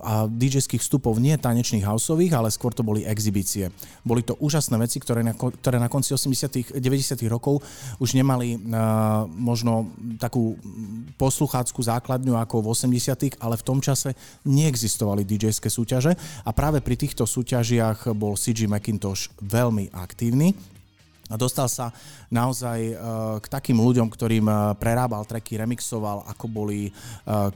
a 0.00 0.24
DJ-ských 0.24 0.80
vstupov, 0.80 1.20
nie 1.20 1.36
tanečných 1.36 1.84
houseových, 1.84 2.32
ale 2.32 2.48
skôr 2.48 2.72
to 2.72 2.80
boli 2.80 3.04
exibície. 3.04 3.68
Boli 4.04 4.24
to 4.24 4.36
úžasné 4.40 4.80
veci, 4.80 4.98
ktoré 5.00 5.20
na, 5.20 5.36
ktoré 5.36 5.76
na 5.76 5.92
konci 5.92 6.16
80 6.16 6.80
90 6.80 7.20
rokov 7.28 7.60
už 8.00 8.16
nemali 8.16 8.56
možno 9.36 9.92
takú 10.16 10.56
poslucháckú 11.16 11.80
základňu 11.82 12.36
ako 12.36 12.62
v 12.62 12.66
80 12.74 13.40
ale 13.40 13.54
v 13.58 13.66
tom 13.66 13.78
čase 13.78 14.14
neexistovali 14.46 15.26
DJ-ské 15.26 15.70
súťaže. 15.70 16.14
A 16.44 16.50
práve 16.50 16.82
pri 16.82 16.98
týchto 16.98 17.24
súťažiach 17.24 18.10
bol 18.14 18.34
CG 18.34 18.66
McIntosh 18.66 19.30
veľmi 19.42 19.92
aktívny 19.94 20.54
dostal 21.38 21.68
sa 21.70 21.92
naozaj 22.30 22.78
k 23.42 23.46
takým 23.50 23.78
ľuďom, 23.78 24.06
ktorým 24.06 24.46
prerábal 24.78 25.26
tracky, 25.26 25.58
remixoval, 25.58 26.26
ako 26.30 26.46
boli 26.46 26.94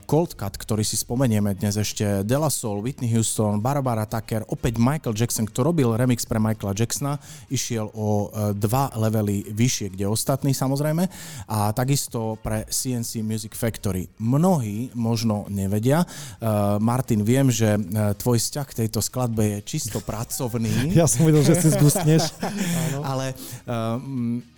Cold 0.07 0.35
Cut, 0.35 0.55
ktorý 0.59 0.83
si 0.83 0.99
spomenieme 0.99 1.55
dnes 1.55 1.79
ešte, 1.79 2.23
De 2.27 2.37
La 2.37 2.51
Soul, 2.51 2.83
Whitney 2.83 3.11
Houston, 3.15 3.63
Barbara 3.63 4.03
Tucker, 4.03 4.43
opäť 4.51 4.77
Michael 4.77 5.15
Jackson, 5.15 5.47
kto 5.47 5.63
robil 5.65 5.95
remix 5.95 6.27
pre 6.27 6.39
Michaela 6.39 6.75
Jacksona, 6.75 7.17
išiel 7.47 7.87
o 7.95 8.29
dva 8.55 8.91
levely 8.99 9.47
vyššie, 9.51 9.95
kde 9.95 10.11
ostatní 10.11 10.51
samozrejme, 10.51 11.07
a 11.47 11.71
takisto 11.71 12.35
pre 12.43 12.67
CNC 12.67 13.23
Music 13.23 13.55
Factory. 13.55 14.11
Mnohí 14.19 14.91
možno 14.93 15.47
nevedia. 15.47 16.03
Martin, 16.83 17.23
viem, 17.23 17.47
že 17.47 17.79
tvoj 18.19 18.37
vzťah 18.43 18.65
k 18.67 18.77
tejto 18.85 18.99
skladbe 18.99 19.43
je 19.57 19.59
čisto 19.63 20.03
pracovný. 20.03 20.91
Ja 20.95 21.11
som 21.11 21.27
videl, 21.27 21.43
že 21.43 21.59
si 21.59 21.69
zgustneš. 21.75 22.31
Ale 23.09 23.35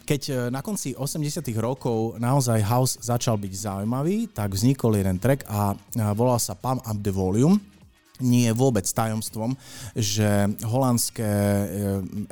keď 0.03 0.51
na 0.51 0.59
konci 0.59 0.91
80 0.91 1.39
rokov 1.59 2.19
naozaj 2.19 2.59
house 2.63 2.93
začal 2.99 3.39
byť 3.39 3.53
zaujímavý, 3.55 4.31
tak 4.35 4.51
vznikol 4.51 4.99
jeden 4.99 5.15
track 5.19 5.47
a 5.47 5.75
volal 6.11 6.39
sa 6.39 6.59
Pump 6.59 6.83
Up 6.83 6.99
the 6.99 7.11
Volume 7.15 7.76
nie 8.23 8.49
je 8.49 8.53
vôbec 8.53 8.83
tajomstvom, 8.87 9.53
že 9.93 10.51
holandské 10.65 11.29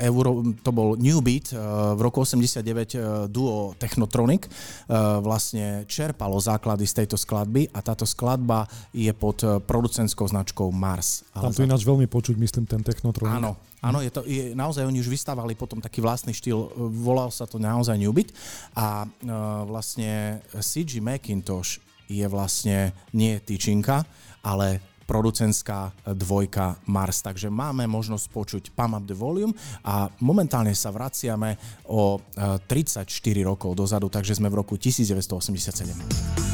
euro, 0.02 0.42
to 0.64 0.72
bol 0.74 0.98
New 0.98 1.20
Beat 1.22 1.54
v 1.96 2.00
roku 2.02 2.26
89 2.26 3.30
duo 3.30 3.78
Technotronic 3.78 4.50
vlastne 5.22 5.86
čerpalo 5.86 6.38
základy 6.42 6.86
z 6.90 7.04
tejto 7.04 7.18
skladby 7.18 7.70
a 7.74 7.80
táto 7.86 8.08
skladba 8.10 8.66
je 8.94 9.12
pod 9.14 9.42
producentskou 9.66 10.26
značkou 10.26 10.68
Mars. 10.74 11.26
Tam 11.34 11.54
to 11.54 11.66
ináč 11.66 11.86
veľmi 11.86 12.10
počuť, 12.10 12.36
myslím, 12.38 12.66
ten 12.66 12.82
Technotronic. 12.82 13.42
Áno, 13.42 13.54
Áno, 13.86 14.02
je 14.02 14.10
to, 14.10 14.26
je, 14.26 14.58
naozaj 14.58 14.82
oni 14.82 14.98
už 14.98 15.14
vystávali 15.14 15.54
potom 15.54 15.78
taký 15.78 16.02
vlastný 16.02 16.34
štýl, 16.34 16.74
volal 17.06 17.30
sa 17.30 17.46
to 17.46 17.62
naozaj 17.62 17.94
New 18.02 18.10
Beat 18.10 18.34
a 18.74 19.06
vlastne 19.70 20.42
CG 20.58 20.98
Macintosh 20.98 21.78
je 22.10 22.26
vlastne 22.26 22.98
nie 23.14 23.38
tyčinka, 23.38 24.02
ale 24.42 24.82
producentská 25.06 25.94
dvojka 26.14 26.82
Mars. 26.90 27.22
Takže 27.22 27.50
máme 27.50 27.86
možnosť 27.88 28.26
počuť 28.30 28.64
Pump 28.74 28.94
Up 28.98 29.06
the 29.06 29.16
Volume 29.18 29.54
a 29.86 30.10
momentálne 30.22 30.74
sa 30.74 30.92
vraciame 30.92 31.58
o 31.90 32.20
34 32.36 33.08
rokov 33.46 33.78
dozadu, 33.78 34.10
takže 34.10 34.38
sme 34.38 34.50
v 34.50 34.62
roku 34.62 34.76
1987. 34.78 36.45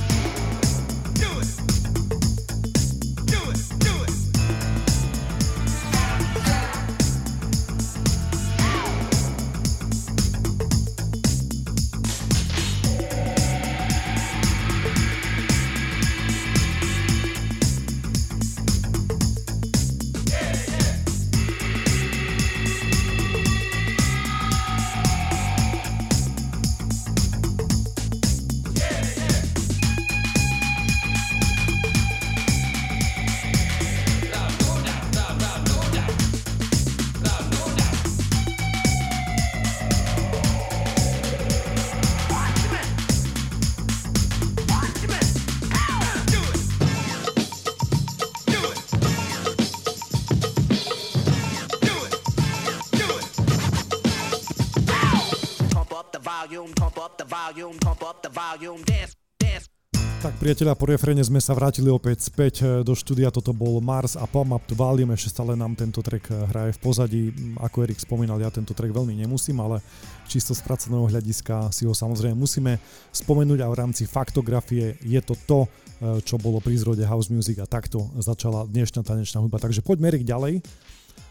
Tak 60.41 60.49
priateľa, 60.49 60.73
po 60.73 60.89
refréne 60.89 61.21
sme 61.21 61.37
sa 61.37 61.53
vrátili 61.53 61.93
opäť 61.93 62.25
späť 62.25 62.65
e, 62.65 62.81
do 62.81 62.97
štúdia, 62.97 63.29
toto 63.29 63.53
bol 63.53 63.77
Mars 63.77 64.17
a 64.17 64.25
Pump 64.25 64.57
Up 64.57 64.65
Volume, 64.73 65.13
ešte 65.13 65.37
stále 65.37 65.53
nám 65.53 65.77
tento 65.77 66.01
track 66.01 66.33
e, 66.33 66.49
hraje 66.49 66.71
v 66.73 66.79
pozadí, 66.81 67.21
ako 67.61 67.85
Erik 67.85 68.01
spomínal, 68.01 68.41
ja 68.41 68.49
tento 68.49 68.73
track 68.73 68.89
veľmi 68.89 69.21
nemusím, 69.21 69.61
ale 69.61 69.85
čisto 70.25 70.57
z 70.57 70.65
pracovného 70.65 71.13
hľadiska 71.13 71.69
si 71.69 71.85
ho 71.85 71.93
samozrejme 71.93 72.33
musíme 72.33 72.81
spomenúť 73.13 73.61
a 73.61 73.69
v 73.69 73.85
rámci 73.85 74.09
faktografie 74.09 74.97
je 75.05 75.21
to 75.21 75.37
to, 75.45 75.59
e, 76.01 76.25
čo 76.25 76.41
bolo 76.41 76.57
pri 76.57 76.73
zrode 76.73 77.05
House 77.05 77.29
Music 77.29 77.61
a 77.61 77.69
takto 77.69 78.09
začala 78.17 78.65
dnešná 78.65 79.05
tanečná 79.05 79.45
hudba. 79.45 79.61
Takže 79.61 79.85
poďme 79.85 80.09
Erik 80.09 80.25
ďalej. 80.25 80.65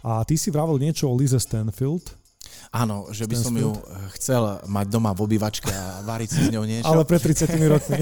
A 0.06 0.22
ty 0.22 0.38
si 0.38 0.54
vravel 0.54 0.78
niečo 0.78 1.10
o 1.10 1.18
Lize 1.18 1.42
Stanfield, 1.42 2.14
Áno, 2.70 3.10
že 3.10 3.26
by 3.26 3.34
som 3.34 3.54
ju 3.54 3.74
chcel 4.14 4.62
mať 4.70 4.86
doma 4.86 5.10
v 5.10 5.26
obývačke 5.26 5.74
a 5.74 6.06
variť 6.06 6.28
si 6.30 6.40
s 6.46 6.48
ňou 6.54 6.62
niečo. 6.62 6.86
Ale 6.86 7.02
pred 7.02 7.18
30 7.18 7.50
rokmi. 7.66 7.98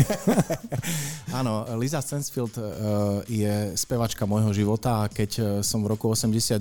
Áno, 1.40 1.64
Liza 1.81 2.05
Stansfield 2.05 2.52
uh, 2.57 3.25
je 3.25 3.73
spevačka 3.76 4.28
môjho 4.28 4.52
života 4.52 5.05
a 5.05 5.12
keď 5.12 5.31
uh, 5.40 5.45
som 5.64 5.81
v 5.81 5.97
roku 5.97 6.12
89 6.12 6.61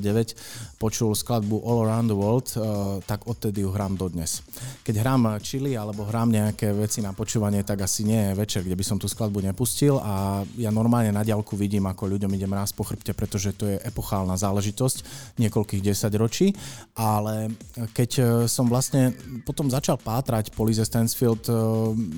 počul 0.80 1.12
skladbu 1.12 1.60
All 1.68 1.84
Around 1.84 2.08
the 2.08 2.18
World, 2.18 2.48
uh, 2.56 3.00
tak 3.04 3.28
odtedy 3.28 3.68
ju 3.68 3.76
hrám 3.76 4.00
dodnes. 4.00 4.40
Keď 4.88 4.96
hrám 5.04 5.40
chili 5.44 5.76
alebo 5.76 6.08
hrám 6.08 6.32
nejaké 6.32 6.72
veci 6.72 7.04
na 7.04 7.12
počúvanie, 7.12 7.68
tak 7.68 7.84
asi 7.84 8.08
nie 8.08 8.32
je 8.32 8.40
večer, 8.40 8.62
kde 8.64 8.76
by 8.76 8.86
som 8.88 8.96
tú 8.96 9.12
skladbu 9.12 9.44
nepustil 9.44 10.00
a 10.00 10.48
ja 10.56 10.72
normálne 10.72 11.12
na 11.12 11.28
diálku 11.28 11.60
vidím, 11.60 11.92
ako 11.92 12.16
ľuďom 12.16 12.32
idem 12.36 12.56
raz 12.56 12.72
po 12.72 12.88
chrbte, 12.88 13.12
pretože 13.12 13.52
to 13.52 13.68
je 13.68 13.78
epochálna 13.84 14.40
záležitosť 14.40 14.98
niekoľkých 15.40 15.82
desať 15.84 16.12
ročí, 16.16 16.48
ale 16.96 17.52
keď 17.94 18.10
e, 18.18 18.24
som 18.50 18.66
vlastne 18.66 19.14
potom 19.46 19.70
začal 19.70 20.02
pátrať 20.02 20.50
po 20.54 20.66
Lize 20.66 20.82
Stansfield, 20.82 21.46
e, 21.46 21.54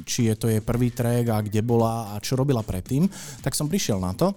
či 0.08 0.32
je 0.32 0.36
to 0.39 0.48
jej 0.48 0.63
prvý 0.63 0.89
track 0.96 1.25
a 1.28 1.44
kde 1.44 1.60
bola 1.60 2.16
a 2.16 2.24
čo 2.24 2.39
robila 2.39 2.63
predtým, 2.63 3.08
tak 3.44 3.56
som 3.56 3.68
prišiel 3.68 4.00
na 4.00 4.16
to, 4.16 4.32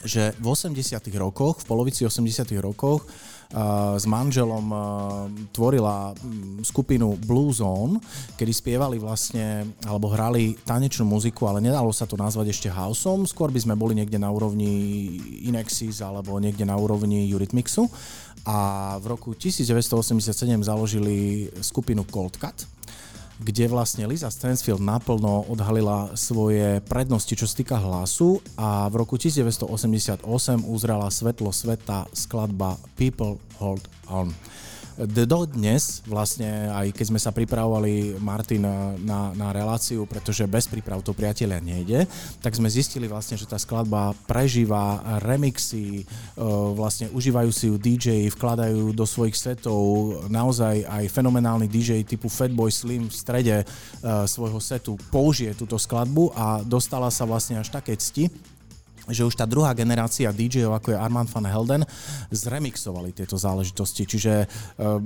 že 0.00 0.32
v 0.40 0.46
80 0.48 0.72
rokoch, 1.20 1.60
v 1.60 1.68
polovici 1.68 2.08
80 2.08 2.48
rokoch 2.64 3.04
s 3.96 4.04
manželom 4.06 4.66
tvorila 5.50 6.14
skupinu 6.62 7.18
Blue 7.18 7.50
Zone, 7.50 7.98
kedy 8.38 8.52
spievali 8.54 8.96
vlastne, 9.02 9.74
alebo 9.82 10.06
hrali 10.14 10.54
tanečnú 10.62 11.02
muziku, 11.02 11.50
ale 11.50 11.58
nedalo 11.58 11.90
sa 11.90 12.06
to 12.06 12.14
nazvať 12.14 12.54
ešte 12.54 12.68
houseom, 12.70 13.26
skôr 13.26 13.50
by 13.50 13.58
sme 13.58 13.74
boli 13.74 13.98
niekde 13.98 14.22
na 14.22 14.30
úrovni 14.30 14.70
Inexis 15.50 15.98
alebo 15.98 16.38
niekde 16.38 16.62
na 16.62 16.78
úrovni 16.78 17.26
Eurythmixu. 17.26 17.90
A 18.48 18.96
v 19.02 19.04
roku 19.12 19.36
1987 19.36 20.32
založili 20.64 21.50
skupinu 21.60 22.08
Cold 22.08 22.40
Cut, 22.40 22.64
kde 23.40 23.72
vlastne 23.72 24.04
Lisa 24.04 24.28
Stansfield 24.28 24.84
naplno 24.84 25.48
odhalila 25.48 26.12
svoje 26.12 26.84
prednosti, 26.84 27.32
čo 27.32 27.48
sa 27.48 27.56
týka 27.56 27.76
hlasu 27.80 28.44
a 28.60 28.84
v 28.92 28.94
roku 29.00 29.16
1988 29.16 30.22
uzrala 30.68 31.08
svetlo 31.08 31.48
sveta 31.48 32.04
skladba 32.12 32.76
People 33.00 33.40
Hold 33.56 33.88
On 34.12 34.28
dodnes, 35.26 36.02
vlastne 36.04 36.70
aj 36.72 36.92
keď 36.94 37.06
sme 37.10 37.20
sa 37.20 37.30
pripravovali 37.30 38.18
Martin 38.20 38.64
na, 39.00 39.32
na 39.32 39.48
reláciu, 39.54 40.04
pretože 40.04 40.46
bez 40.48 40.66
príprav 40.66 41.00
to 41.00 41.16
priateľia 41.16 41.60
nejde, 41.62 42.04
tak 42.40 42.56
sme 42.56 42.70
zistili 42.70 43.06
vlastne, 43.06 43.38
že 43.38 43.48
tá 43.48 43.56
skladba 43.56 44.12
prežíva 44.26 45.00
remixy, 45.24 46.02
e, 46.02 46.04
vlastne 46.74 47.08
užívajú 47.14 47.50
si 47.50 47.64
ju 47.70 47.76
DJ, 47.80 48.28
vkladajú 48.32 48.92
do 48.92 49.04
svojich 49.06 49.36
setov 49.36 49.80
naozaj 50.28 50.84
aj 50.84 51.04
fenomenálny 51.12 51.66
DJ 51.70 52.02
typu 52.04 52.28
Fatboy 52.28 52.72
Slim 52.72 53.08
v 53.08 53.14
strede 53.14 53.56
e, 53.62 53.64
svojho 54.26 54.60
setu 54.60 54.94
použije 55.08 55.56
túto 55.56 55.78
skladbu 55.80 56.32
a 56.36 56.60
dostala 56.62 57.08
sa 57.08 57.24
vlastne 57.24 57.58
až 57.58 57.72
také 57.72 57.96
cti, 57.96 58.28
že 59.08 59.24
už 59.24 59.38
tá 59.38 59.48
druhá 59.48 59.72
generácia 59.72 60.28
DJ-ov, 60.34 60.76
ako 60.76 60.92
je 60.92 60.98
Armand 60.98 61.30
van 61.30 61.46
Helden, 61.48 61.82
zremixovali 62.28 63.16
tieto 63.16 63.40
záležitosti. 63.40 64.04
Čiže 64.04 64.32
e, 64.44 64.46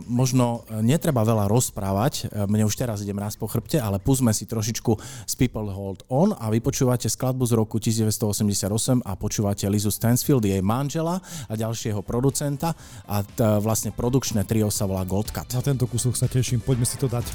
možno 0.08 0.66
netreba 0.82 1.22
veľa 1.22 1.46
rozprávať, 1.46 2.32
e, 2.32 2.48
mne 2.48 2.66
už 2.66 2.74
teraz 2.74 3.04
idem 3.04 3.18
raz 3.20 3.38
po 3.38 3.46
chrbte, 3.46 3.78
ale 3.78 4.02
púsme 4.02 4.34
si 4.34 4.48
trošičku 4.48 4.92
z 5.28 5.34
People 5.38 5.70
Hold 5.70 6.08
On 6.10 6.34
a 6.34 6.50
vy 6.50 6.58
počúvate 6.64 7.06
skladbu 7.06 7.44
z 7.46 7.52
roku 7.54 7.76
1988 7.78 9.04
a 9.04 9.12
počúvate 9.14 9.68
Lizu 9.68 9.92
Stansfield, 9.92 10.42
jej 10.46 10.62
manžela 10.64 11.20
a 11.46 11.52
ďalšieho 11.54 12.00
producenta 12.00 12.72
a 13.04 13.20
t, 13.22 13.40
vlastne 13.60 13.92
produkčné 13.92 14.46
trio 14.48 14.72
sa 14.72 14.88
volá 14.88 15.04
Goldcut. 15.04 15.50
Na 15.52 15.62
tento 15.62 15.84
kúsok 15.84 16.16
sa 16.16 16.26
teším, 16.30 16.62
poďme 16.62 16.86
si 16.88 16.96
to 16.96 17.06
dať. 17.10 17.26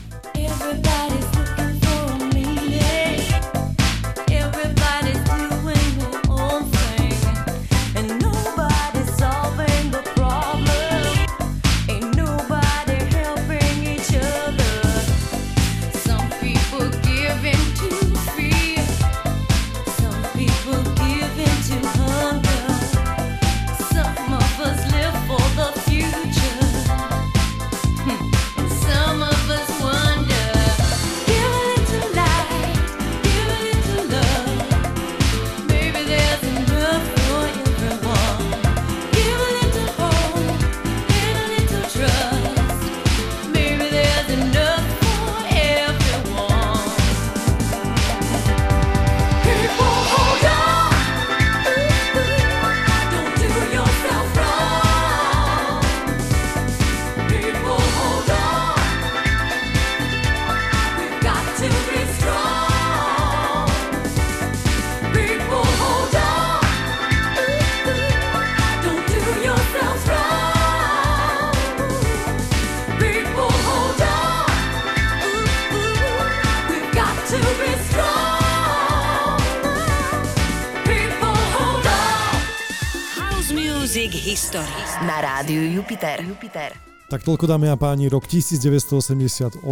Everybody's 83.89 84.21
History 84.21 84.69
na 85.01 85.17
rádiu 85.17 85.65
Jupiter. 85.65 86.21
Jupiter. 86.21 86.77
Tak 87.09 87.25
toľko 87.25 87.49
dámy 87.49 87.73
a 87.73 87.77
páni, 87.77 88.05
rok 88.05 88.29
1988, 88.29 89.65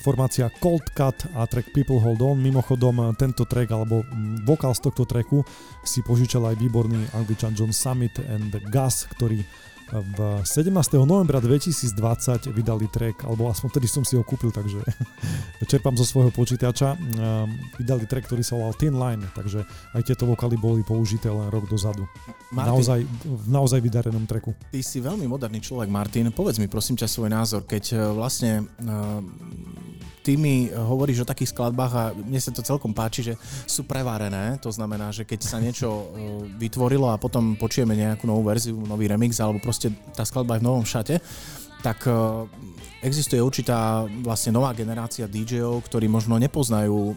formácia 0.00 0.48
Cold 0.56 0.88
Cut 0.96 1.28
a 1.36 1.44
track 1.44 1.68
People 1.76 2.00
Hold 2.00 2.24
On. 2.24 2.40
Mimochodom, 2.40 3.12
tento 3.20 3.44
track 3.44 3.68
alebo 3.68 4.00
vokál 4.48 4.72
z 4.72 4.80
tohto 4.80 5.04
tracku 5.04 5.44
si 5.84 6.00
požičal 6.00 6.48
aj 6.48 6.56
výborný 6.56 7.04
angličan 7.12 7.52
John 7.52 7.68
Summit 7.68 8.16
and 8.32 8.48
Gus, 8.72 9.04
ktorý 9.12 9.44
v 9.92 10.44
17. 10.44 10.72
novembra 11.08 11.40
2020 11.40 12.52
vydali 12.52 12.86
track, 12.92 13.24
alebo 13.24 13.48
aspoň 13.48 13.68
vtedy 13.72 13.86
som 13.88 14.04
si 14.04 14.20
ho 14.20 14.24
kúpil, 14.24 14.52
takže 14.52 14.84
čerpám 15.70 15.96
zo 15.96 16.04
svojho 16.04 16.28
počítača. 16.28 16.92
Ehm, 16.94 17.56
vydali 17.80 18.04
track, 18.04 18.28
ktorý 18.28 18.42
sa 18.44 18.60
volal 18.60 18.76
Thin 18.76 18.96
Line, 18.96 19.24
takže 19.32 19.64
aj 19.96 20.02
tieto 20.04 20.28
vokály 20.28 20.60
boli 20.60 20.84
použité 20.84 21.32
len 21.32 21.48
rok 21.48 21.64
dozadu. 21.68 22.04
Martin, 22.52 22.72
naozaj, 22.76 23.00
v 23.24 23.46
naozaj 23.48 23.80
vydarenom 23.80 24.24
tracku. 24.28 24.52
Ty 24.68 24.80
si 24.84 25.00
veľmi 25.00 25.24
moderný 25.24 25.64
človek, 25.64 25.88
Martin. 25.88 26.28
Povedz 26.32 26.60
mi 26.60 26.68
prosím 26.68 27.00
ťa 27.00 27.08
svoj 27.08 27.32
názor, 27.32 27.64
keď 27.64 27.84
e, 27.92 27.96
vlastne 28.12 28.68
uh, 28.84 29.24
ty 30.28 30.36
mi 30.36 30.68
hovoríš 30.68 31.24
o 31.24 31.30
takých 31.32 31.56
skladbách 31.56 31.92
a 31.96 32.04
mne 32.12 32.36
sa 32.36 32.52
to 32.52 32.60
celkom 32.60 32.92
páči, 32.92 33.32
že 33.32 33.34
sú 33.64 33.88
prevarené, 33.88 34.60
to 34.60 34.68
znamená, 34.68 35.08
že 35.08 35.24
keď 35.24 35.40
sa 35.40 35.56
niečo 35.56 35.88
e, 35.88 36.04
vytvorilo 36.60 37.08
a 37.08 37.16
potom 37.16 37.56
počujeme 37.56 37.96
nejakú 37.96 38.28
novú 38.28 38.44
verziu, 38.44 38.76
nový 38.76 39.08
remix 39.08 39.40
alebo 39.40 39.56
proste 39.56 39.88
tá 40.12 40.28
skladba 40.28 40.60
je 40.60 40.60
v 40.60 40.68
novom 40.68 40.84
šate, 40.84 41.16
tak 41.80 42.04
e, 42.04 42.12
existuje 43.00 43.40
určitá 43.40 44.04
vlastne 44.20 44.52
nová 44.52 44.76
generácia 44.76 45.24
DJ-ov, 45.24 45.88
ktorí 45.88 46.12
možno 46.12 46.36
nepoznajú, 46.36 46.98
e, 47.00 47.14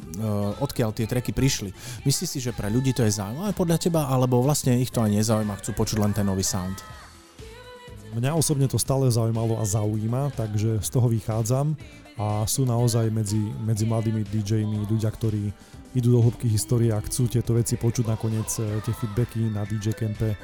odkiaľ 0.64 0.96
tie 0.96 1.04
treky 1.04 1.36
prišli. 1.36 1.76
Myslíš 2.08 2.30
si, 2.32 2.40
že 2.40 2.56
pre 2.56 2.72
ľudí 2.72 2.96
to 2.96 3.04
je 3.04 3.12
zaujímavé 3.12 3.52
podľa 3.52 3.76
teba, 3.76 4.08
alebo 4.08 4.40
vlastne 4.40 4.80
ich 4.80 4.88
to 4.88 5.04
aj 5.04 5.12
nezaujíma, 5.12 5.60
chcú 5.60 5.76
počuť 5.76 6.00
len 6.00 6.16
ten 6.16 6.24
nový 6.24 6.48
sound? 6.48 6.80
Mňa 8.12 8.36
osobne 8.36 8.68
to 8.72 8.80
stále 8.80 9.08
zaujímalo 9.08 9.60
a 9.60 9.68
zaujíma, 9.68 10.36
takže 10.36 10.80
z 10.80 10.90
toho 10.92 11.08
vychádzam 11.12 11.76
a 12.22 12.46
sú 12.46 12.70
naozaj 12.70 13.10
medzi, 13.10 13.42
medzi 13.66 13.90
mladými 13.90 14.22
DJmi 14.22 14.86
ľudia, 14.86 15.10
ktorí 15.10 15.50
idú 15.92 16.16
do 16.16 16.20
hĺbky 16.24 16.48
histórie 16.48 16.92
a 16.96 17.04
chcú 17.04 17.28
tieto 17.28 17.52
veci 17.52 17.76
počuť 17.76 18.08
nakoniec 18.08 18.48
e, 18.60 18.80
tie 18.80 18.94
feedbacky 18.96 19.44
na 19.52 19.68
DJ 19.68 19.92
Campe 19.92 20.34
e, 20.34 20.38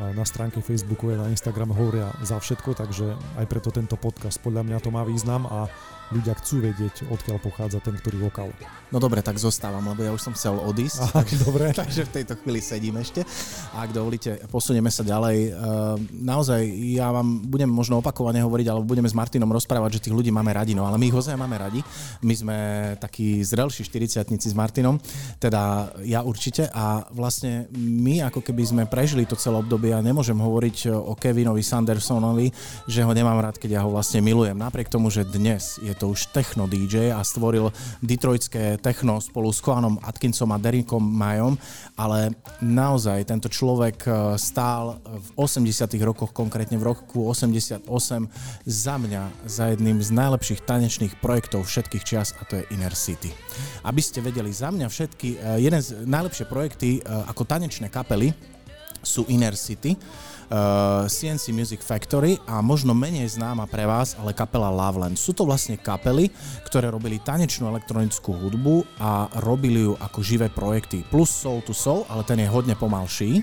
na 0.00 0.24
stránke 0.24 0.64
Facebooku 0.64 1.12
a 1.12 1.20
na 1.20 1.28
Instagram 1.28 1.76
hovoria 1.76 2.08
za 2.24 2.40
všetko, 2.40 2.72
takže 2.72 3.12
aj 3.36 3.44
preto 3.44 3.68
tento 3.68 4.00
podcast 4.00 4.40
podľa 4.40 4.64
mňa 4.64 4.78
to 4.80 4.88
má 4.88 5.04
význam 5.04 5.44
a 5.44 5.68
ľudia 6.12 6.36
chcú 6.36 6.60
vedieť, 6.60 7.08
odkiaľ 7.08 7.38
pochádza 7.40 7.80
ten 7.80 7.96
ktorý 7.96 8.28
vokál. 8.28 8.50
No 8.92 9.00
dobre, 9.00 9.24
tak 9.24 9.40
zostávam, 9.40 9.82
lebo 9.82 10.04
ja 10.04 10.12
už 10.12 10.20
som 10.20 10.34
chcel 10.36 10.54
odísť. 10.54 11.00
Aha, 11.00 11.24
takže, 11.24 11.36
dobre. 11.42 11.64
takže 11.82 12.02
v 12.04 12.12
tejto 12.20 12.34
chvíli 12.38 12.60
sedím 12.60 13.00
ešte. 13.00 13.24
A 13.72 13.88
ak 13.88 13.90
dovolíte, 13.90 14.36
posunieme 14.52 14.92
sa 14.92 15.02
ďalej. 15.06 15.38
Uh, 15.50 15.96
naozaj, 16.12 16.60
ja 16.94 17.08
vám 17.08 17.48
budem 17.48 17.70
možno 17.70 17.98
opakovane 18.04 18.44
hovoriť, 18.44 18.66
alebo 18.68 18.84
budeme 18.84 19.08
s 19.08 19.16
Martinom 19.16 19.48
rozprávať, 19.48 19.98
že 19.98 20.10
tých 20.10 20.16
ľudí 20.16 20.28
máme 20.28 20.52
radi, 20.52 20.76
no 20.76 20.84
ale 20.84 21.00
my 21.00 21.06
ich 21.08 21.16
ozaj 21.16 21.34
máme 21.34 21.56
radi. 21.56 21.80
My 22.20 22.34
sme 22.36 22.56
takí 23.00 23.40
zrelší 23.40 23.82
40 23.88 24.28
s 24.28 24.54
Martinom, 24.54 24.93
teda 25.38 25.92
ja 26.02 26.24
určite 26.24 26.68
a 26.72 27.06
vlastne 27.12 27.68
my 27.74 28.26
ako 28.28 28.40
keby 28.40 28.62
sme 28.64 28.82
prežili 28.88 29.28
to 29.28 29.38
celé 29.38 29.60
obdobie 29.60 29.92
a 29.92 30.04
nemôžem 30.04 30.36
hovoriť 30.36 30.92
o 30.92 31.12
Kevinovi 31.14 31.62
Sandersonovi, 31.62 32.50
že 32.88 33.04
ho 33.04 33.12
nemám 33.12 33.40
rád, 33.40 33.56
keď 33.60 33.80
ja 33.80 33.84
ho 33.84 33.90
vlastne 33.92 34.24
milujem. 34.24 34.56
Napriek 34.56 34.90
tomu, 34.90 35.08
že 35.08 35.26
dnes 35.26 35.78
je 35.82 35.92
to 35.94 36.12
už 36.12 36.32
techno 36.32 36.66
DJ 36.66 37.12
a 37.14 37.20
stvoril 37.22 37.70
detroitské 38.00 38.80
techno 38.80 39.20
spolu 39.20 39.50
s 39.50 39.60
Koanom 39.60 40.00
Atkinsom 40.02 40.52
a 40.52 40.58
Derikom 40.58 41.02
Majom, 41.02 41.56
ale 41.94 42.34
naozaj 42.60 43.28
tento 43.28 43.48
človek 43.48 43.98
e, 44.04 44.10
stál 44.40 44.98
v 45.04 45.28
80 45.38 45.94
rokoch, 46.02 46.34
konkrétne 46.34 46.76
v 46.76 46.90
roku 46.90 47.28
88, 47.28 47.86
za 48.64 48.94
mňa 48.98 49.22
za 49.46 49.70
jedným 49.72 50.02
z 50.02 50.10
najlepších 50.10 50.64
tanečných 50.64 51.16
projektov 51.22 51.64
všetkých 51.64 52.04
čias 52.04 52.34
a 52.38 52.42
to 52.44 52.60
je 52.60 52.68
Inner 52.74 52.92
City. 52.92 53.30
Aby 53.84 54.00
ste 54.02 54.24
vedeli, 54.24 54.50
za 54.50 54.70
mňa 54.70 54.83
všetky, 54.88 55.28
e, 55.36 55.64
jeden 55.64 55.80
z 55.80 56.04
najlepšie 56.04 56.44
projekty 56.48 56.98
e, 56.98 57.00
ako 57.04 57.42
tanečné 57.44 57.92
kapely 57.92 58.32
sú 59.04 59.28
Inner 59.28 59.52
City, 59.52 59.92
CNC 61.08 61.50
Music 61.52 61.80
Factory 61.80 62.36
a 62.44 62.60
možno 62.60 62.92
menej 62.92 63.36
známa 63.36 63.64
pre 63.64 63.88
vás, 63.88 64.16
ale 64.20 64.36
kapela 64.36 64.68
Loveland. 64.68 65.16
Sú 65.16 65.32
to 65.32 65.48
vlastne 65.48 65.80
kapely, 65.80 66.28
ktoré 66.68 66.92
robili 66.92 67.20
tanečnú 67.20 67.68
elektronickú 67.68 68.32
hudbu 68.36 68.84
a 69.00 69.28
robili 69.40 69.88
ju 69.88 69.96
ako 69.96 70.20
živé 70.20 70.52
projekty. 70.52 71.02
Plus 71.08 71.32
Soul 71.32 71.64
to 71.64 71.72
Soul, 71.72 72.04
ale 72.12 72.22
ten 72.28 72.40
je 72.40 72.48
hodne 72.48 72.76
pomalší. 72.76 73.40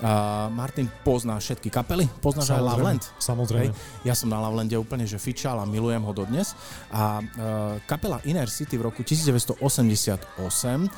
Uh, 0.00 0.48
Martin 0.48 0.88
pozná 1.04 1.36
všetky 1.36 1.68
kapely, 1.68 2.08
poznáš 2.24 2.56
aj 2.56 2.62
Loveland? 2.64 3.04
Samozrejme. 3.20 3.68
Hej. 3.68 4.08
Ja 4.08 4.16
som 4.16 4.32
na 4.32 4.40
Lovelande 4.40 4.72
úplne 4.80 5.04
že 5.04 5.20
fičal 5.20 5.60
a 5.60 5.68
milujem 5.68 6.00
ho 6.00 6.12
dodnes. 6.16 6.56
A 6.88 7.20
uh, 7.20 7.76
kapela 7.84 8.16
Inner 8.24 8.48
City 8.48 8.80
v 8.80 8.88
roku 8.88 9.04
1988 9.04 9.60
uh, 9.60 10.88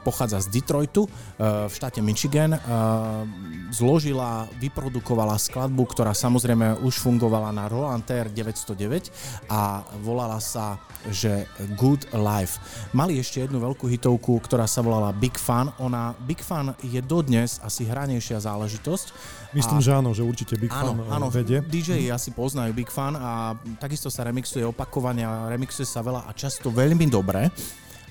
pochádza 0.00 0.40
z 0.40 0.48
Detroitu 0.48 1.04
uh, 1.04 1.68
v 1.68 1.72
štáte 1.76 2.00
Michigan. 2.00 2.56
Uh, 2.56 3.28
zložila, 3.68 4.48
vyprodukovala 4.56 5.36
skladbu, 5.36 5.84
ktorá 5.92 6.16
samozrejme 6.16 6.80
už 6.80 7.04
fungovala 7.04 7.52
na 7.52 7.68
Roland 7.68 8.08
TR 8.08 8.32
909 8.32 9.12
a 9.52 9.84
volala 10.00 10.40
sa 10.40 10.80
že 11.14 11.46
Good 11.78 12.10
Life. 12.10 12.58
Mali 12.92 13.22
ešte 13.22 13.44
jednu 13.44 13.62
veľkú 13.62 13.86
hitovku, 13.86 14.34
ktorá 14.42 14.66
sa 14.66 14.82
volala 14.82 15.14
Big 15.14 15.38
Fun. 15.38 15.70
Ona, 15.78 16.12
Big 16.26 16.42
Fun 16.42 16.74
je 16.82 16.98
dodnes 16.98 17.62
asi 17.62 17.86
hranejšia 17.86 18.37
záležitosť. 18.38 19.06
Myslím, 19.52 19.78
a... 19.78 19.84
že 19.84 19.90
áno, 19.94 20.10
že 20.14 20.22
určite 20.22 20.54
Big 20.56 20.70
áno, 20.70 20.94
Fun 20.94 21.10
áno, 21.10 21.26
vedie. 21.28 21.62
DJ 21.62 22.10
asi 22.10 22.34
poznajú 22.34 22.74
Big 22.74 22.90
Fun 22.90 23.14
a 23.18 23.54
takisto 23.82 24.08
sa 24.08 24.26
remixuje 24.26 24.64
opakovania, 24.64 25.50
remixuje 25.50 25.86
sa 25.86 26.00
veľa 26.00 26.26
a 26.26 26.30
často 26.32 26.72
veľmi 26.72 27.06
dobre 27.08 27.50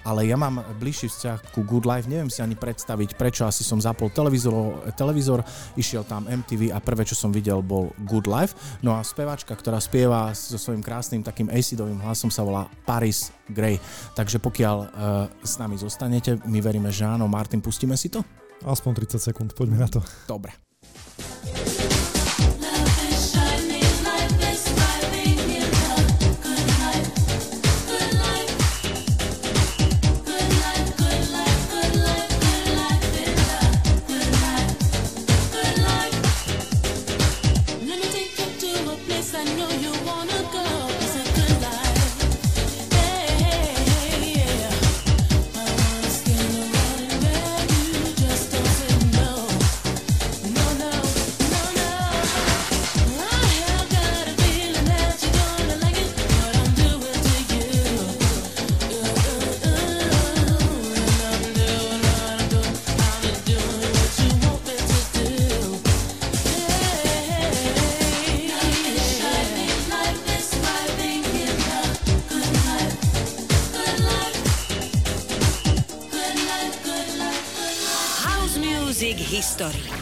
ale 0.08 0.24
ja 0.24 0.40
mám 0.40 0.64
bližší 0.80 1.12
vzťah 1.12 1.52
ku 1.52 1.68
Good 1.68 1.84
Life, 1.84 2.08
neviem 2.08 2.32
si 2.32 2.40
ani 2.40 2.56
predstaviť, 2.56 3.20
prečo 3.20 3.44
asi 3.44 3.68
som 3.68 3.84
zapol 3.84 4.08
televízor, 4.08 4.88
televízor, 4.96 5.44
išiel 5.76 6.08
tam 6.08 6.24
MTV 6.32 6.72
a 6.72 6.80
prvé, 6.80 7.04
čo 7.04 7.20
som 7.20 7.36
videl, 7.36 7.60
bol 7.60 7.92
Good 8.08 8.32
Life. 8.32 8.56
No 8.80 8.96
a 8.96 9.04
speváčka, 9.04 9.52
ktorá 9.52 9.84
spieva 9.84 10.32
so 10.32 10.56
svojím 10.56 10.80
krásnym 10.80 11.28
takým 11.28 11.52
acidovým 11.52 12.00
hlasom 12.00 12.32
sa 12.32 12.48
volá 12.48 12.72
Paris 12.88 13.36
Gray. 13.52 13.76
Takže 14.16 14.40
pokiaľ 14.40 14.78
uh, 14.80 14.88
s 15.44 15.60
nami 15.60 15.76
zostanete, 15.76 16.40
my 16.48 16.60
veríme, 16.64 16.88
že 16.88 17.04
áno. 17.04 17.28
Martin, 17.28 17.60
pustíme 17.60 18.00
si 18.00 18.08
to? 18.08 18.24
Aspoň 18.66 18.92
30 19.06 19.22
sekúnd, 19.22 19.50
poďme 19.54 19.78
na 19.84 19.90
to. 19.90 20.02
Dobre. 20.26 20.54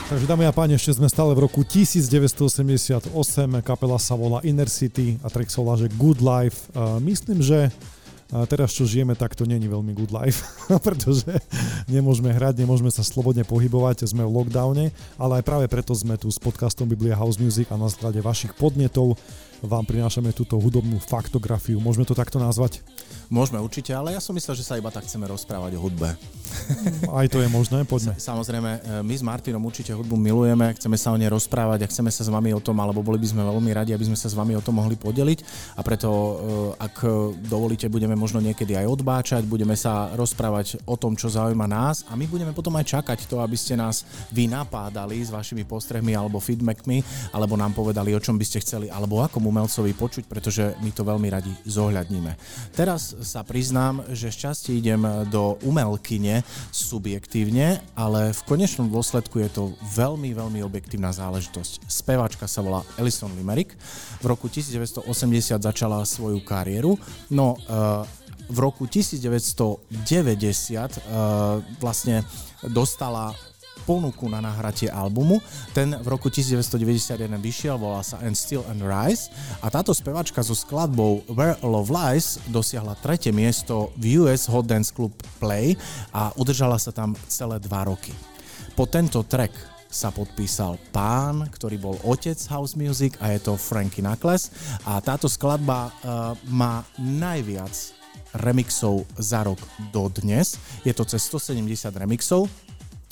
Takže 0.06 0.30
dámy 0.30 0.46
a 0.46 0.54
páni, 0.54 0.78
ešte 0.78 1.02
sme 1.02 1.10
stále 1.10 1.34
v 1.34 1.50
roku 1.50 1.66
1988, 1.66 3.10
kapela 3.66 3.98
sa 3.98 4.14
volá 4.14 4.38
Inner 4.46 4.70
City 4.70 5.18
a 5.26 5.34
track 5.34 5.50
sa 5.50 5.66
volá, 5.66 5.82
že 5.82 5.90
Good 5.98 6.22
Life. 6.22 6.70
myslím, 7.02 7.42
že 7.42 7.74
teraz, 8.50 8.74
čo 8.74 8.90
žijeme, 8.90 9.14
tak 9.14 9.38
to 9.38 9.46
není 9.46 9.70
veľmi 9.70 9.94
good 9.94 10.10
life, 10.10 10.46
pretože 10.86 11.30
nemôžeme 11.86 12.34
hrať, 12.34 12.66
nemôžeme 12.66 12.90
sa 12.90 13.06
slobodne 13.06 13.46
pohybovať, 13.46 14.10
sme 14.10 14.26
v 14.26 14.34
lockdowne, 14.34 14.86
ale 15.18 15.34
aj 15.40 15.44
práve 15.46 15.66
preto 15.70 15.94
sme 15.94 16.18
tu 16.18 16.30
s 16.30 16.42
podcastom 16.42 16.90
Biblia 16.90 17.14
House 17.14 17.38
Music 17.38 17.70
a 17.70 17.78
na 17.78 17.86
základe 17.90 18.20
vašich 18.20 18.58
podnetov 18.58 19.18
vám 19.64 19.88
prinášame 19.88 20.36
túto 20.36 20.60
hudobnú 20.60 21.00
faktografiu. 21.00 21.80
Môžeme 21.80 22.04
to 22.04 22.18
takto 22.18 22.42
nazvať? 22.42 22.84
Môžeme 23.32 23.58
určite, 23.58 23.90
ale 23.90 24.14
ja 24.14 24.22
som 24.22 24.38
myslel, 24.38 24.54
že 24.54 24.66
sa 24.66 24.78
iba 24.78 24.94
tak 24.94 25.08
chceme 25.08 25.26
rozprávať 25.26 25.78
o 25.78 25.82
hudbe. 25.82 26.14
Aj 27.10 27.26
to 27.26 27.42
je 27.42 27.50
možné, 27.50 27.82
poďme. 27.84 28.14
Samozrejme, 28.16 28.72
e, 28.78 28.80
my 29.02 29.16
s 29.18 29.24
Martinom 29.26 29.64
určite 29.66 29.98
hudbu 29.98 30.14
milujeme, 30.14 30.70
chceme 30.78 30.94
sa 30.94 31.10
o 31.10 31.18
nej 31.18 31.30
rozprávať 31.30 31.86
a 31.86 31.90
chceme 31.90 32.14
sa 32.14 32.22
s 32.22 32.30
vami 32.30 32.54
o 32.54 32.62
tom, 32.62 32.78
alebo 32.78 33.02
boli 33.02 33.18
by 33.18 33.28
sme 33.34 33.42
veľmi 33.42 33.72
radi, 33.74 33.92
aby 33.98 34.06
sme 34.06 34.18
sa 34.18 34.30
s 34.30 34.38
vami 34.38 34.54
o 34.54 34.62
tom 34.62 34.78
mohli 34.78 34.94
podeliť 34.94 35.40
a 35.78 35.82
preto, 35.82 36.10
e, 36.10 36.34
ak 36.86 36.96
dovolíte, 37.50 37.90
budeme 37.90 38.14
možno 38.14 38.38
niekedy 38.46 38.78
aj 38.78 38.86
odbáčať, 39.02 39.42
budeme 39.50 39.74
sa 39.74 40.14
rozprávať 40.14 40.86
o 40.86 40.94
tom, 40.94 41.18
čo 41.18 41.34
zaujíma 41.34 41.66
nás 41.66 42.06
a 42.06 42.14
my 42.14 42.30
budeme 42.30 42.54
potom 42.54 42.78
aj 42.78 43.02
čakať 43.02 43.26
to, 43.26 43.42
aby 43.42 43.58
ste 43.58 43.74
nás 43.74 44.06
vy 44.30 44.46
napádali 44.46 45.18
s 45.26 45.34
vašimi 45.34 45.66
postrehmi 45.66 46.14
alebo 46.14 46.38
feedbackmi, 46.38 47.02
alebo 47.34 47.58
nám 47.58 47.74
povedali, 47.74 48.14
o 48.14 48.22
čom 48.22 48.38
by 48.38 48.46
ste 48.46 48.62
chceli, 48.62 48.88
alebo 48.88 49.18
umelcovi 49.46 49.94
počuť, 49.94 50.26
pretože 50.26 50.74
my 50.82 50.90
to 50.92 51.06
veľmi 51.06 51.30
radi 51.30 51.54
zohľadníme. 51.70 52.36
Teraz 52.74 53.14
sa 53.22 53.46
priznám, 53.46 54.04
že 54.12 54.34
šťastie 54.34 54.76
idem 54.78 55.06
do 55.30 55.56
umelkyne 55.64 56.42
subjektívne, 56.74 57.80
ale 57.94 58.34
v 58.34 58.42
konečnom 58.44 58.90
dôsledku 58.90 59.40
je 59.46 59.50
to 59.54 59.64
veľmi, 59.94 60.34
veľmi 60.34 60.60
objektívna 60.66 61.14
záležitosť. 61.14 61.86
Speváčka 61.88 62.50
sa 62.50 62.66
volá 62.66 62.82
Alison 62.98 63.32
Limerick. 63.38 63.78
V 64.20 64.26
roku 64.26 64.50
1980 64.50 65.06
začala 65.62 66.02
svoju 66.04 66.42
kariéru, 66.42 66.98
no 67.30 67.56
uh, 67.70 68.04
v 68.46 68.58
roku 68.62 68.86
1990 68.86 69.90
uh, 69.90 71.62
vlastne 71.82 72.22
dostala 72.70 73.34
ponuku 73.86 74.26
na 74.28 74.42
nahratie 74.42 74.90
albumu. 74.90 75.40
Ten 75.72 75.94
v 75.96 76.08
roku 76.10 76.28
1991 76.34 77.38
vyšiel, 77.40 77.78
volá 77.78 78.02
sa 78.02 78.18
And 78.26 78.34
Still 78.34 78.66
and 78.68 78.82
Rise 78.82 79.30
a 79.62 79.70
táto 79.70 79.94
spevačka 79.94 80.42
so 80.42 80.58
skladbou 80.58 81.24
Where 81.30 81.56
Love 81.62 81.94
Lies 81.94 82.42
dosiahla 82.50 82.98
tretie 83.00 83.32
miesto 83.32 83.94
v 83.96 84.26
US 84.26 84.50
Hot 84.50 84.66
Dance 84.66 84.90
Club 84.90 85.14
Play 85.38 85.78
a 86.12 86.34
udržala 86.36 86.82
sa 86.82 86.90
tam 86.90 87.14
celé 87.30 87.62
dva 87.62 87.86
roky. 87.86 88.12
Po 88.76 88.90
tento 88.90 89.24
track 89.24 89.76
sa 89.88 90.12
podpísal 90.12 90.76
pán, 90.92 91.48
ktorý 91.48 91.80
bol 91.80 91.96
otec 92.04 92.36
house 92.52 92.76
music 92.76 93.16
a 93.24 93.32
je 93.32 93.40
to 93.40 93.56
Frankie 93.56 94.04
Knuckles 94.04 94.52
a 94.84 95.00
táto 95.00 95.32
skladba 95.32 95.88
uh, 95.88 96.36
má 96.52 96.84
najviac 97.00 97.72
remixov 98.44 99.08
za 99.16 99.48
rok 99.48 99.60
dodnes. 99.96 100.60
Je 100.84 100.92
to 100.92 101.08
cez 101.08 101.24
170 101.32 101.64
remixov, 101.96 102.52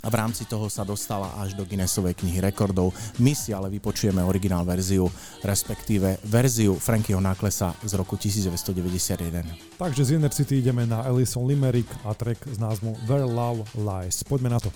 a 0.04 0.08
v 0.12 0.16
rámci 0.20 0.44
toho 0.44 0.68
sa 0.68 0.84
dostala 0.84 1.32
až 1.40 1.56
do 1.56 1.64
Guinnessovej 1.64 2.20
knihy 2.20 2.44
rekordov. 2.44 2.92
My 3.24 3.32
si 3.32 3.56
ale 3.56 3.72
vypočujeme 3.72 4.20
originál 4.20 4.68
verziu, 4.68 5.08
respektíve 5.42 6.20
verziu 6.28 6.76
Frankieho 6.76 7.24
Naklesa 7.24 7.72
z 7.88 7.96
roku 7.96 8.20
1991. 8.20 9.80
Takže 9.80 10.04
z 10.04 10.12
Inner 10.20 10.34
City 10.36 10.60
ideme 10.60 10.84
na 10.84 11.08
Ellison 11.08 11.48
Limerick 11.48 11.88
a 12.04 12.12
track 12.12 12.44
s 12.52 12.60
názvom 12.60 12.94
Where 13.08 13.26
Love 13.28 13.64
Lies. 13.80 14.28
Poďme 14.28 14.52
na 14.52 14.60
to. 14.60 14.70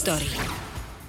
History. 0.00 0.32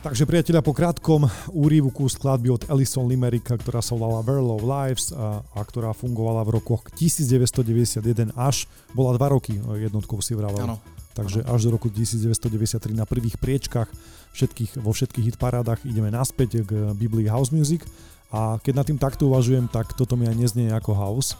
Takže 0.03 0.27
priatelia, 0.27 0.59
po 0.59 0.75
krátkom 0.75 1.23
úrivku 1.55 2.11
skladby 2.11 2.51
od 2.51 2.67
Ellison 2.67 3.07
Limericka, 3.07 3.55
ktorá 3.55 3.79
sa 3.79 3.95
volala 3.95 4.19
Very 4.19 4.43
Love 4.43 4.67
Lives 4.67 5.15
a, 5.15 5.39
a 5.39 5.59
ktorá 5.63 5.95
fungovala 5.95 6.43
v 6.43 6.59
rokoch 6.59 6.83
1991 6.99 8.35
až, 8.35 8.67
bola 8.91 9.15
dva 9.15 9.31
roky 9.31 9.55
jednotkou 9.79 10.19
si 10.19 10.35
vravel. 10.35 10.75
Áno. 10.75 10.83
Takže 11.15 11.39
až 11.47 11.71
do 11.71 11.79
roku 11.79 11.87
1993 11.87 12.91
na 12.91 13.07
prvých 13.07 13.39
priečkách 13.39 13.87
všetkých, 14.35 14.83
vo 14.83 14.91
všetkých 14.91 15.39
hitparádach 15.39 15.87
ideme 15.87 16.11
naspäť 16.11 16.59
k 16.67 16.91
Biblii 16.91 17.31
House 17.31 17.55
Music 17.55 17.87
a 18.27 18.59
keď 18.59 18.73
nad 18.75 18.85
tým 18.91 18.99
takto 18.99 19.31
uvažujem, 19.31 19.71
tak 19.71 19.95
toto 19.95 20.19
mi 20.19 20.27
aj 20.27 20.35
neznie 20.35 20.67
ako 20.67 20.91
house 20.99 21.39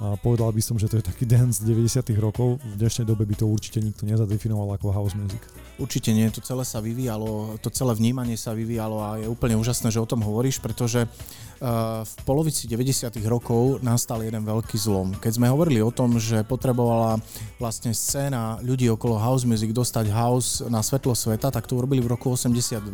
a 0.00 0.16
povedal 0.16 0.48
by 0.48 0.64
som, 0.64 0.80
že 0.80 0.88
to 0.88 0.96
je 0.96 1.04
taký 1.04 1.28
dance 1.28 1.60
90 1.60 2.00
rokov. 2.16 2.56
V 2.64 2.74
dnešnej 2.80 3.04
dobe 3.04 3.28
by 3.28 3.36
to 3.36 3.44
určite 3.44 3.84
nikto 3.84 4.08
nezadefinoval 4.08 4.72
ako 4.80 4.96
house 4.96 5.12
music. 5.12 5.44
Určite 5.76 6.16
nie, 6.16 6.24
to 6.32 6.40
celé 6.40 6.64
sa 6.64 6.80
vyvíjalo, 6.80 7.60
to 7.60 7.68
celé 7.68 7.92
vnímanie 7.92 8.32
sa 8.40 8.56
vyvíjalo 8.56 8.96
a 8.96 9.20
je 9.20 9.28
úplne 9.28 9.60
úžasné, 9.60 9.92
že 9.92 10.00
o 10.00 10.08
tom 10.08 10.24
hovoríš, 10.24 10.56
pretože 10.56 11.04
uh, 11.04 12.00
v 12.00 12.14
polovici 12.24 12.64
90 12.64 13.12
rokov 13.28 13.84
nastal 13.84 14.24
jeden 14.24 14.40
veľký 14.40 14.80
zlom. 14.80 15.12
Keď 15.20 15.36
sme 15.36 15.52
hovorili 15.52 15.84
o 15.84 15.92
tom, 15.92 16.16
že 16.16 16.48
potrebovala 16.48 17.20
vlastne 17.60 17.92
scéna 17.92 18.56
ľudí 18.64 18.88
okolo 18.88 19.20
house 19.20 19.44
music 19.44 19.68
dostať 19.76 20.08
house 20.08 20.64
na 20.64 20.80
svetlo 20.80 21.12
sveta, 21.12 21.52
tak 21.52 21.68
to 21.68 21.76
urobili 21.76 22.00
v 22.00 22.16
roku 22.16 22.32
82, 22.32 22.88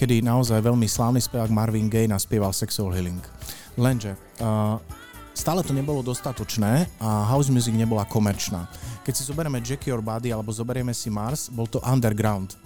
kedy 0.00 0.24
naozaj 0.24 0.64
veľmi 0.64 0.88
slávny 0.88 1.20
spevák 1.20 1.52
Marvin 1.52 1.92
Gaye 1.92 2.08
naspieval 2.08 2.56
Sexual 2.56 2.96
Healing. 2.96 3.20
Lenže 3.76 4.16
uh, 4.40 4.80
Stále 5.38 5.62
to 5.62 5.70
nebolo 5.70 6.02
dostatočné 6.02 6.90
a 6.98 7.30
house 7.30 7.46
music 7.46 7.70
nebola 7.70 8.02
komerčná. 8.02 8.66
Keď 9.06 9.14
si 9.14 9.22
zoberieme 9.22 9.62
Jackie 9.62 9.94
or 9.94 10.02
Buddy 10.02 10.34
alebo 10.34 10.50
zoberieme 10.50 10.90
si 10.90 11.14
Mars, 11.14 11.46
bol 11.46 11.70
to 11.70 11.78
underground. 11.86 12.58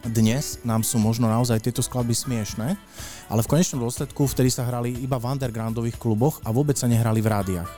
Dnes 0.00 0.56
nám 0.64 0.80
sú 0.80 0.96
možno 0.96 1.28
naozaj 1.28 1.60
tieto 1.60 1.84
skladby 1.84 2.16
smiešné, 2.16 2.72
ale 3.28 3.40
v 3.44 3.50
konečnom 3.52 3.84
dôsledku 3.84 4.24
vtedy 4.32 4.48
sa 4.48 4.64
hrali 4.64 4.96
iba 4.96 5.20
v 5.20 5.28
undergroundových 5.28 6.00
kluboch 6.00 6.40
a 6.40 6.48
vôbec 6.56 6.80
sa 6.80 6.88
nehrali 6.88 7.20
v 7.20 7.28
rádiách. 7.28 7.68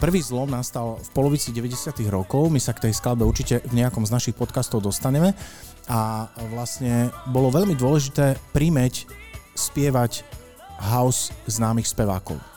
Prvý 0.00 0.24
zlom 0.24 0.48
nastal 0.48 0.96
v 0.96 1.08
polovici 1.12 1.52
90. 1.52 2.00
rokov, 2.08 2.48
my 2.48 2.56
sa 2.56 2.72
k 2.72 2.88
tej 2.88 2.96
skladbe 2.96 3.28
určite 3.28 3.60
v 3.60 3.76
nejakom 3.76 4.08
z 4.08 4.14
našich 4.16 4.36
podcastov 4.40 4.80
dostaneme 4.80 5.36
a 5.84 6.32
vlastne 6.48 7.12
bolo 7.28 7.52
veľmi 7.52 7.76
dôležité 7.76 8.40
príjmeť 8.56 9.04
spievať 9.52 10.24
house 10.80 11.28
známych 11.44 11.92
spevákov. 11.92 12.55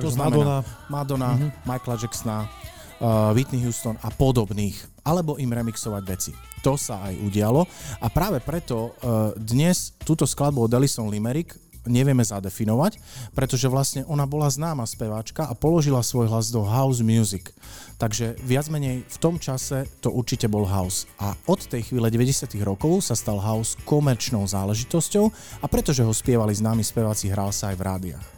To 0.00 0.10
znamená 0.10 0.62
Madonna, 0.62 0.64
Madonna 0.88 1.30
mm-hmm. 1.34 1.50
Michaela 1.64 1.96
Jacksona, 2.00 2.38
uh, 2.42 3.32
Whitney 3.32 3.60
Houston 3.64 3.96
a 4.00 4.08
podobných, 4.12 4.76
alebo 5.04 5.36
im 5.40 5.50
remixovať 5.52 6.02
veci. 6.04 6.32
To 6.64 6.74
sa 6.74 7.06
aj 7.06 7.14
udialo 7.22 7.62
a 8.02 8.06
práve 8.10 8.42
preto 8.42 8.90
uh, 8.90 9.30
dnes 9.38 9.94
túto 10.02 10.26
skladbu 10.26 10.66
od 10.66 10.74
Ellison 10.74 11.06
Limerick 11.06 11.54
nevieme 11.86 12.26
zadefinovať, 12.26 12.98
pretože 13.32 13.70
vlastne 13.70 14.02
ona 14.10 14.26
bola 14.26 14.50
známa 14.50 14.82
speváčka 14.84 15.46
a 15.46 15.54
položila 15.54 16.02
svoj 16.02 16.26
hlas 16.26 16.50
do 16.50 16.66
house 16.66 17.00
music. 17.00 17.54
Takže 17.96 18.36
viac 18.42 18.66
menej 18.68 19.06
v 19.06 19.16
tom 19.22 19.40
čase 19.40 19.88
to 20.02 20.12
určite 20.12 20.50
bol 20.50 20.68
house. 20.68 21.08
A 21.16 21.38
od 21.48 21.64
tej 21.64 21.88
chvíle 21.88 22.10
90. 22.12 22.50
rokov 22.60 23.06
sa 23.06 23.16
stal 23.16 23.40
house 23.40 23.78
komerčnou 23.88 24.44
záležitosťou 24.44 25.30
a 25.62 25.66
pretože 25.70 26.04
ho 26.04 26.12
spievali 26.12 26.52
známi 26.52 26.84
speváci, 26.84 27.32
hral 27.32 27.54
sa 27.54 27.72
aj 27.72 27.76
v 27.78 27.86
rádiách 27.86 28.35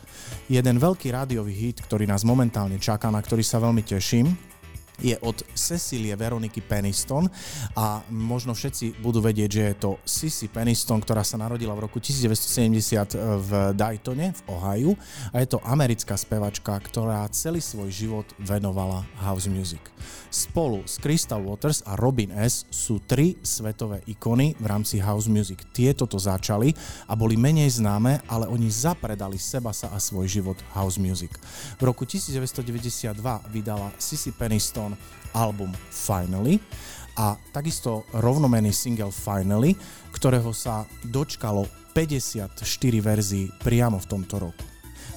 jeden 0.48 0.76
veľký 0.80 1.12
rádiový 1.12 1.52
hit, 1.52 1.84
ktorý 1.84 2.08
nás 2.08 2.24
momentálne 2.24 2.80
čaká, 2.80 3.12
na 3.12 3.20
ktorý 3.20 3.44
sa 3.44 3.60
veľmi 3.60 3.84
teším 3.84 4.48
je 4.98 5.14
od 5.22 5.46
Cecilie 5.54 6.10
Veroniky 6.18 6.58
Peniston 6.58 7.30
a 7.78 8.02
možno 8.10 8.50
všetci 8.50 8.98
budú 8.98 9.22
vedieť, 9.22 9.50
že 9.50 9.62
je 9.62 9.74
to 9.78 9.90
Sissy 10.02 10.50
Peniston, 10.50 10.98
ktorá 10.98 11.22
sa 11.22 11.38
narodila 11.38 11.74
v 11.78 11.86
roku 11.86 12.02
1970 12.02 13.14
v 13.38 13.50
Daytone 13.78 14.34
v 14.34 14.40
Ohio 14.50 14.92
a 15.30 15.38
je 15.38 15.48
to 15.54 15.62
americká 15.62 16.18
spevačka, 16.18 16.74
ktorá 16.82 17.22
celý 17.30 17.62
svoj 17.62 17.94
život 17.94 18.26
venovala 18.42 19.06
house 19.22 19.46
music. 19.46 19.82
Spolu 20.28 20.84
s 20.84 21.00
Crystal 21.00 21.40
Waters 21.40 21.80
a 21.88 21.96
Robin 21.96 22.28
S. 22.36 22.68
sú 22.68 23.00
tri 23.00 23.40
svetové 23.40 24.04
ikony 24.04 24.52
v 24.60 24.66
rámci 24.68 25.00
house 25.00 25.24
music. 25.24 25.64
Tieto 25.72 26.04
to 26.04 26.20
začali 26.20 26.76
a 27.08 27.16
boli 27.16 27.40
menej 27.40 27.80
známe, 27.80 28.20
ale 28.28 28.44
oni 28.44 28.68
zapredali 28.68 29.40
seba 29.40 29.72
sa 29.72 29.88
a 29.88 29.96
svoj 29.96 30.28
život 30.28 30.60
house 30.76 31.00
music. 31.00 31.32
V 31.80 31.82
roku 31.88 32.04
1992 32.04 33.16
vydala 33.48 33.88
Sissy 33.96 34.28
Peniston 34.36 34.92
album 35.32 35.72
Finally 35.88 36.60
a 37.16 37.40
takisto 37.50 38.04
rovnomený 38.12 38.68
single 38.68 39.10
Finally, 39.10 39.72
ktorého 40.12 40.52
sa 40.52 40.84
dočkalo 41.08 41.64
54 41.96 42.52
verzií 43.00 43.48
priamo 43.64 43.96
v 43.96 44.06
tomto 44.06 44.36
roku. 44.38 44.64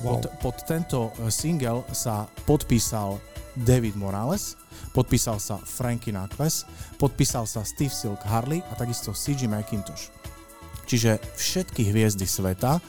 Wow. 0.01 0.17
Pod, 0.17 0.23
pod 0.41 0.57
tento 0.65 0.99
eh, 1.19 1.29
single 1.29 1.85
sa 1.93 2.25
podpísal 2.47 3.30
David 3.55 3.99
Morales, 3.99 4.55
podpísal 4.95 5.39
sa 5.39 5.59
Frankie 5.59 6.15
Knuckles, 6.15 6.63
podpísal 6.95 7.43
sa 7.43 7.67
Steve 7.67 7.91
Silk 7.91 8.23
Harley 8.23 8.63
a 8.71 8.73
takisto 8.79 9.11
CG 9.11 9.47
McIntosh. 9.47 10.11
Čiže 10.87 11.19
všetky 11.39 11.87
hviezdy 11.91 12.27
sveta 12.27 12.79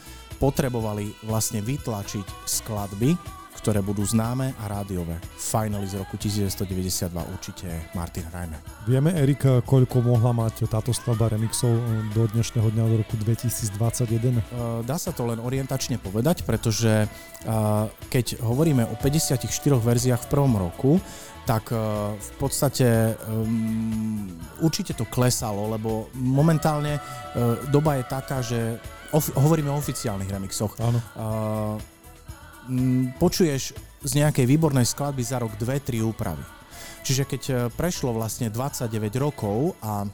potrebovali 0.43 1.15
vlastne 1.23 1.63
vytlačiť 1.63 2.27
skladby, 2.47 3.15
ktoré 3.63 3.79
budú 3.79 4.03
známe 4.03 4.59
a 4.59 4.67
rádiové. 4.67 5.23
Finally 5.39 5.87
z 5.87 6.03
roku 6.03 6.19
1992 6.19 7.15
určite 7.31 7.71
Martin 7.95 8.27
Hrajme. 8.27 8.59
Vieme, 8.91 9.15
Erik, 9.15 9.47
koľko 9.63 10.03
mohla 10.03 10.35
mať 10.35 10.67
táto 10.67 10.91
skladba 10.91 11.31
remixov 11.31 11.71
do 12.11 12.27
dnešného 12.27 12.75
dňa 12.75 12.85
do 12.91 12.97
roku 13.07 13.15
2021? 13.15 13.79
Uh, 13.79 14.83
dá 14.83 14.99
sa 14.99 15.15
to 15.15 15.31
len 15.31 15.39
orientačne 15.39 16.03
povedať, 16.03 16.43
pretože 16.43 17.07
uh, 17.07 17.87
keď 18.11 18.43
hovoríme 18.43 18.83
o 18.91 18.99
54 18.99 19.47
verziách 19.79 20.27
v 20.27 20.31
prvom 20.31 20.59
roku, 20.59 20.99
tak 21.43 21.75
v 22.15 22.31
podstate 22.39 23.19
um, 23.27 24.31
určite 24.63 24.95
to 24.95 25.03
klesalo, 25.11 25.75
lebo 25.75 26.07
momentálne 26.15 27.03
uh, 27.03 27.59
doba 27.67 27.99
je 27.99 28.05
taká, 28.07 28.39
že 28.39 28.79
of, 29.11 29.27
hovoríme 29.35 29.71
o 29.71 29.79
oficiálnych 29.79 30.31
remixoch. 30.31 30.79
Áno. 30.79 30.99
Uh, 31.19 31.92
počuješ 33.19 33.75
z 34.03 34.13
nejakej 34.19 34.47
výbornej 34.47 34.87
skladby 34.87 35.23
za 35.23 35.39
rok 35.39 35.55
2-3 35.59 36.03
úpravy. 36.03 36.43
Čiže 37.03 37.27
keď 37.27 37.43
e, 37.51 37.55
prešlo 37.75 38.15
vlastne 38.15 38.47
29 38.51 38.91
rokov 39.19 39.75
a 39.83 40.07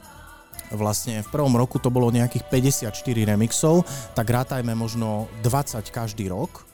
vlastne 0.73 1.21
v 1.25 1.29
prvom 1.29 1.53
roku 1.57 1.81
to 1.81 1.89
bolo 1.89 2.13
nejakých 2.13 2.45
54 2.49 3.29
remixov, 3.29 3.85
tak 4.13 4.29
rátajme 4.29 4.73
možno 4.77 5.29
20 5.41 5.85
každý 5.89 6.29
rok. 6.29 6.65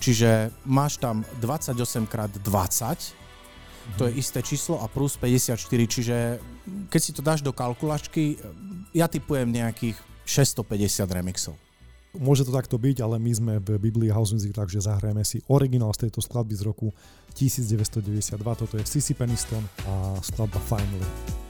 Čiže 0.00 0.50
máš 0.66 0.98
tam 0.98 1.22
28 1.40 1.78
x 2.08 2.14
20, 2.42 3.22
to 3.98 4.08
je 4.08 4.12
isté 4.18 4.40
číslo 4.42 4.80
a 4.82 4.86
plus 4.88 5.14
54, 5.18 5.58
čiže 5.86 6.16
keď 6.90 7.00
si 7.00 7.12
to 7.14 7.22
dáš 7.22 7.40
do 7.42 7.54
kalkulačky, 7.54 8.38
ja 8.94 9.06
typujem 9.06 9.50
nejakých 9.50 9.98
650 10.26 11.06
remixov. 11.06 11.54
Môže 12.12 12.44
to 12.44 12.52
takto 12.52 12.76
byť, 12.76 13.00
ale 13.00 13.16
my 13.16 13.32
sme 13.32 13.54
v 13.56 13.80
Biblii 13.80 14.12
House 14.12 14.36
Music, 14.36 14.52
takže 14.52 14.84
zahrajeme 14.84 15.24
si 15.24 15.40
originál 15.48 15.96
z 15.96 16.08
tejto 16.08 16.20
skladby 16.20 16.52
z 16.52 16.68
roku 16.68 16.92
1992. 17.32 18.36
Toto 18.36 18.74
je 18.76 18.84
Sissy 18.84 19.16
Peniston 19.16 19.64
a 19.88 20.20
skladba 20.20 20.60
Finally. 20.60 21.41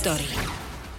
History. 0.00 0.32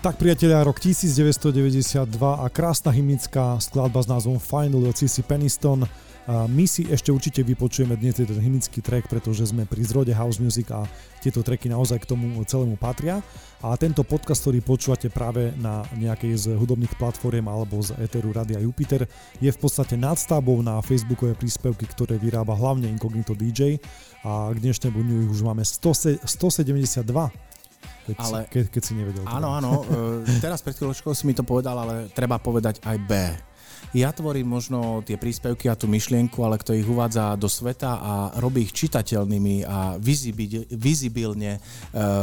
Tak 0.05 0.21
priatelia, 0.21 0.61
rok 0.61 0.77
1992 0.77 2.05
a 2.21 2.45
krásna 2.53 2.93
hymnická 2.93 3.57
skladba 3.57 3.97
s 3.97 4.05
názvom 4.05 4.37
Final 4.37 4.85
od 4.85 4.93
Sissy 4.93 5.25
Peniston. 5.25 5.89
My 6.29 6.69
si 6.69 6.85
ešte 6.85 7.09
určite 7.09 7.41
vypočujeme 7.41 7.97
dnes 7.97 8.21
ten 8.21 8.29
hymnický 8.29 8.77
track, 8.77 9.09
pretože 9.09 9.49
sme 9.49 9.65
pri 9.65 9.81
zrode 9.81 10.13
house 10.13 10.37
music 10.37 10.69
a 10.69 10.85
tieto 11.17 11.41
tracky 11.41 11.65
naozaj 11.65 11.97
k 12.05 12.13
tomu 12.13 12.29
celému 12.45 12.77
patria. 12.77 13.25
A 13.65 13.73
tento 13.73 14.05
podcast, 14.05 14.45
ktorý 14.45 14.61
počúvate 14.61 15.09
práve 15.09 15.49
na 15.57 15.81
nejakej 15.97 16.37
z 16.37 16.45
hudobných 16.53 16.93
platform 17.01 17.49
alebo 17.49 17.81
z 17.81 17.97
Eteru 18.05 18.29
Radia 18.37 18.61
Jupiter, 18.61 19.09
je 19.41 19.49
v 19.49 19.57
podstate 19.57 19.97
nadstavbou 19.97 20.61
na 20.61 20.77
facebookové 20.85 21.33
príspevky, 21.33 21.89
ktoré 21.89 22.21
vyrába 22.21 22.53
hlavne 22.53 22.85
Incognito 22.85 23.33
DJ 23.33 23.81
a 24.21 24.53
k 24.53 24.61
dnešnému 24.61 24.93
dňu 24.93 25.15
ich 25.25 25.31
už 25.33 25.41
máme 25.41 25.65
100, 25.65 26.21
172 26.21 27.49
keď, 28.03 28.15
Ale- 28.17 28.41
si, 28.41 28.49
keď, 28.49 28.63
keď 28.69 28.81
si 28.81 28.93
nevedel. 28.93 29.23
Áno, 29.25 29.53
áno. 29.53 29.71
e, 29.83 30.39
Teraz 30.39 30.59
pred 30.59 30.73
chvíľočkou 30.73 31.11
si 31.11 31.23
mi 31.23 31.33
to 31.33 31.41
povedal, 31.41 31.77
ale 31.77 32.09
treba 32.09 32.37
povedať 32.37 32.81
aj 32.81 32.97
B. 33.01 33.11
Ja 33.91 34.15
tvorím 34.15 34.47
možno 34.47 35.04
tie 35.04 35.19
príspevky 35.19 35.67
a 35.67 35.75
tú 35.75 35.84
myšlienku, 35.84 36.39
ale 36.47 36.56
kto 36.56 36.71
ich 36.71 36.88
uvádza 36.88 37.36
do 37.36 37.51
sveta 37.51 37.99
a 37.99 38.13
robí 38.39 38.63
ich 38.63 38.71
čitateľnými 38.71 39.67
a 39.67 39.99
vizibi- 39.99 40.63
vizibilne 40.71 41.60
e, 41.60 41.62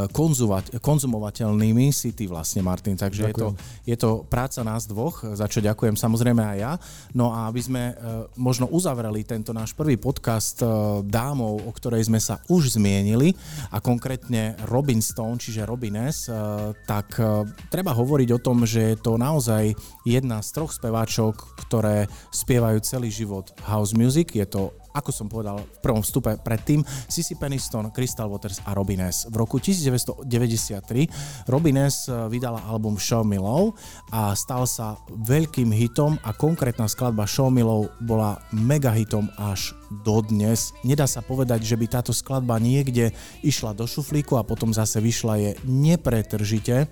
konzumovat- 0.09 0.81
konzumovateľnými 0.81 1.92
si 1.92 2.16
ty 2.16 2.24
vlastne, 2.24 2.64
Martin. 2.64 2.96
Takže 2.96 3.20
je 3.28 3.35
to, 3.37 3.48
je 3.85 3.96
to 4.00 4.24
práca 4.33 4.64
nás 4.64 4.88
dvoch, 4.88 5.20
za 5.37 5.44
čo 5.44 5.61
ďakujem 5.61 5.92
samozrejme 5.92 6.40
aj 6.40 6.57
ja. 6.57 6.72
No 7.12 7.37
a 7.37 7.52
aby 7.52 7.61
sme 7.61 7.92
e, 7.92 7.94
možno 8.40 8.72
uzavreli 8.72 9.28
tento 9.28 9.52
náš 9.52 9.76
prvý 9.76 10.00
podcast 10.00 10.64
e, 10.64 10.72
dámov, 11.04 11.68
o 11.68 11.72
ktorej 11.76 12.09
sme 12.09 12.16
sa 12.16 12.40
už 12.48 12.81
zmienili 12.81 13.37
a 13.68 13.85
konkrétne 13.85 14.57
Robin 14.72 15.04
Stone, 15.04 15.37
čiže 15.37 15.68
Robin 15.68 16.00
S, 16.00 16.33
e, 16.33 16.72
tak 16.88 17.20
treba 17.68 17.92
hovoriť 17.92 18.28
o 18.33 18.40
tom, 18.40 18.64
že 18.64 18.96
je 18.96 18.98
to 19.04 19.20
naozaj 19.20 19.76
jedna 20.09 20.40
z 20.40 20.48
troch 20.57 20.72
speváčok, 20.72 21.57
ktoré 21.66 22.06
spievajú 22.30 22.78
celý 22.80 23.10
život 23.10 23.50
house 23.66 23.96
music. 23.96 24.34
Je 24.34 24.46
to 24.46 24.70
ako 24.98 25.14
som 25.14 25.30
povedal 25.30 25.62
v 25.62 25.78
prvom 25.78 26.02
vstupe 26.02 26.34
predtým, 26.42 26.82
Sissy 27.06 27.38
Peniston, 27.38 27.94
Crystal 27.94 28.26
Waters 28.26 28.59
a 28.66 28.74
Robin 28.74 29.06
S. 29.06 29.30
V 29.30 29.38
roku 29.38 29.62
1993 29.62 31.46
Robin 31.46 31.78
S. 31.86 32.11
vydala 32.26 32.66
album 32.66 32.98
Show 32.98 33.22
Me 33.22 33.38
Love 33.38 33.78
a 34.11 34.34
stal 34.34 34.66
sa 34.66 34.98
veľkým 35.06 35.70
hitom 35.70 36.18
a 36.26 36.34
konkrétna 36.34 36.90
skladba 36.90 37.30
Show 37.30 37.46
Me 37.54 37.62
Love 37.62 37.94
bola 38.02 38.42
mega 38.50 38.90
hitom 38.90 39.30
až 39.38 39.70
dodnes. 40.02 40.74
Nedá 40.82 41.06
sa 41.06 41.22
povedať, 41.22 41.62
že 41.62 41.78
by 41.78 41.86
táto 41.86 42.11
skladba 42.11 42.59
niekde 42.59 43.14
išla 43.46 43.78
do 43.78 43.86
šuflíku 43.86 44.34
a 44.34 44.42
potom 44.42 44.74
zase 44.74 44.98
vyšla 44.98 45.34
je 45.38 45.50
nepretržite 45.62 46.90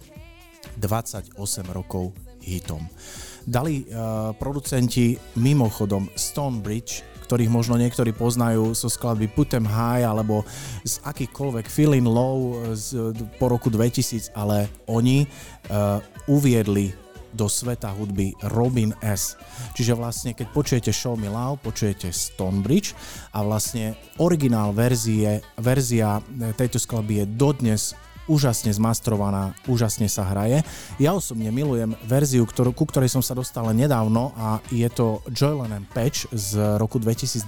28 0.78 1.34
rokov 1.74 2.14
hitom. 2.46 2.86
Dali 3.46 3.86
uh, 3.86 4.34
producenti 4.34 5.14
mimochodom 5.38 6.10
Stonebridge, 6.18 7.06
ktorých 7.30 7.50
možno 7.50 7.78
niektorí 7.78 8.10
poznajú 8.10 8.74
zo 8.74 8.90
skladby 8.90 9.30
Put 9.30 9.54
'em 9.54 9.66
High 9.66 10.02
alebo 10.02 10.42
z 10.82 10.98
akýchkoľvek 11.06 11.66
Feeling 11.70 12.06
Low 12.06 12.58
z, 12.74 13.14
po 13.38 13.46
roku 13.50 13.70
2000, 13.70 14.34
ale 14.34 14.66
oni 14.90 15.26
uh, 15.70 16.02
uviedli 16.26 17.06
do 17.36 17.46
sveta 17.52 17.92
hudby 17.92 18.32
Robin 18.48 18.96
S. 19.04 19.36
Čiže 19.76 19.92
vlastne, 19.92 20.32
keď 20.32 20.46
počujete 20.56 20.90
Show 20.90 21.20
Me 21.20 21.28
Love, 21.28 21.60
počujete 21.60 22.08
Stonebridge 22.08 22.96
a 23.36 23.44
vlastne 23.44 23.92
originál 24.16 24.72
verzie, 24.72 25.44
verzia 25.60 26.24
tejto 26.56 26.80
skladby 26.80 27.22
je 27.22 27.26
dodnes 27.36 27.82
úžasne 28.26 28.74
zmastrovaná, 28.74 29.54
úžasne 29.70 30.10
sa 30.10 30.26
hraje. 30.26 30.62
Ja 30.98 31.14
osobne 31.14 31.50
milujem 31.54 31.94
verziu, 32.06 32.46
ktorú, 32.46 32.74
ku 32.74 32.86
ktorej 32.86 33.10
som 33.10 33.22
sa 33.22 33.34
dostal 33.34 33.66
nedávno 33.74 34.34
a 34.38 34.58
je 34.70 34.86
to 34.90 35.22
Joylen 35.30 35.72
and 35.74 35.88
Patch 35.90 36.26
z 36.34 36.78
roku 36.78 36.98
2020. 36.98 37.46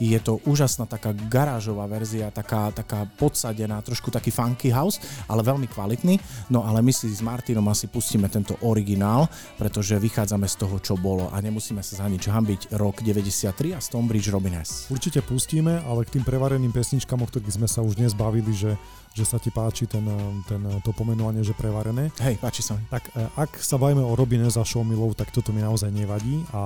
Je 0.00 0.18
to 0.20 0.40
úžasná 0.44 0.84
taká 0.84 1.12
garážová 1.12 1.88
verzia, 1.88 2.32
taká, 2.32 2.72
taká 2.72 3.08
podsadená, 3.16 3.80
trošku 3.84 4.12
taký 4.12 4.28
funky 4.32 4.72
house, 4.72 5.00
ale 5.26 5.44
veľmi 5.44 5.68
kvalitný. 5.68 6.20
No 6.52 6.64
ale 6.64 6.84
my 6.84 6.92
si 6.92 7.08
s 7.08 7.24
Martinom 7.24 7.66
asi 7.68 7.88
pustíme 7.88 8.28
tento 8.28 8.56
originál, 8.64 9.28
pretože 9.56 9.96
vychádzame 9.96 10.46
z 10.46 10.56
toho, 10.60 10.76
čo 10.80 10.94
bolo 10.96 11.32
a 11.32 11.36
nemusíme 11.40 11.80
sa 11.80 12.04
za 12.04 12.06
nič 12.06 12.28
hambiť. 12.28 12.76
Rok 12.76 13.02
93 13.02 13.76
a 13.76 13.80
Stonebridge 13.80 14.30
Robin 14.30 14.60
S. 14.60 14.88
Určite 14.92 15.24
pustíme, 15.24 15.80
ale 15.84 16.04
k 16.04 16.18
tým 16.20 16.24
prevareným 16.24 16.70
pesničkám, 16.70 17.20
o 17.20 17.26
ktorých 17.28 17.56
sme 17.56 17.68
sa 17.68 17.80
už 17.80 17.98
dnes 17.98 18.12
bavili, 18.12 18.52
že, 18.52 18.76
že 19.10 19.24
sa 19.26 19.42
ti 19.42 19.50
páči 19.50 19.90
ten, 19.90 20.06
ten, 20.46 20.62
to 20.86 20.94
pomenovanie, 20.94 21.42
že 21.42 21.56
prevarené, 21.56 22.14
Hej, 22.22 22.38
páči 22.38 22.62
sa 22.62 22.78
mi. 22.78 22.82
tak 22.86 23.10
e, 23.10 23.26
ak 23.34 23.58
sa 23.58 23.74
bavíme 23.74 24.02
o 24.02 24.14
Robine 24.14 24.46
za 24.46 24.62
Love, 24.62 25.18
tak 25.18 25.34
toto 25.34 25.50
mi 25.50 25.58
naozaj 25.58 25.90
nevadí 25.90 26.46
a, 26.54 26.54
a 26.54 26.62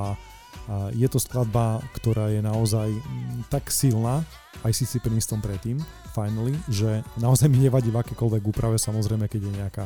je 0.93 1.09
to 1.09 1.17
skladba, 1.17 1.81
ktorá 1.97 2.29
je 2.29 2.45
naozaj 2.45 2.93
mm, 2.93 3.49
tak 3.49 3.73
silná, 3.73 4.21
aj 4.61 4.73
si 4.77 4.85
si 4.85 5.01
Princeton 5.01 5.41
predtým, 5.41 5.81
finally, 6.13 6.53
že 6.69 7.01
naozaj 7.17 7.49
mi 7.49 7.65
nevadí 7.65 7.89
v 7.89 8.01
akékoľvek 8.05 8.43
úprave, 8.45 8.77
samozrejme, 8.77 9.25
keď 9.25 9.41
je 9.41 9.53
nejaká 9.65 9.85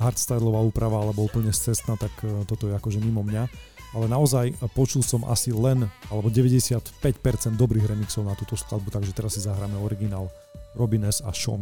hardstyleová 0.00 0.58
úprava 0.64 0.98
alebo 0.98 1.22
úplne 1.22 1.54
cestná, 1.54 1.94
tak 1.94 2.10
toto 2.50 2.66
je 2.66 2.74
akože 2.74 2.98
mimo 2.98 3.22
mňa. 3.22 3.46
Ale 3.92 4.08
naozaj 4.08 4.56
počul 4.72 5.04
som 5.04 5.22
asi 5.28 5.52
len, 5.52 5.84
alebo 6.08 6.32
95% 6.32 6.96
dobrých 7.54 7.92
remixov 7.92 8.24
na 8.24 8.32
túto 8.32 8.56
skladbu, 8.56 8.88
takže 8.88 9.12
teraz 9.12 9.36
si 9.36 9.44
zahráme 9.44 9.76
originál 9.78 10.32
Robin 10.74 11.04
S. 11.04 11.20
a 11.20 11.32
Show 11.32 11.56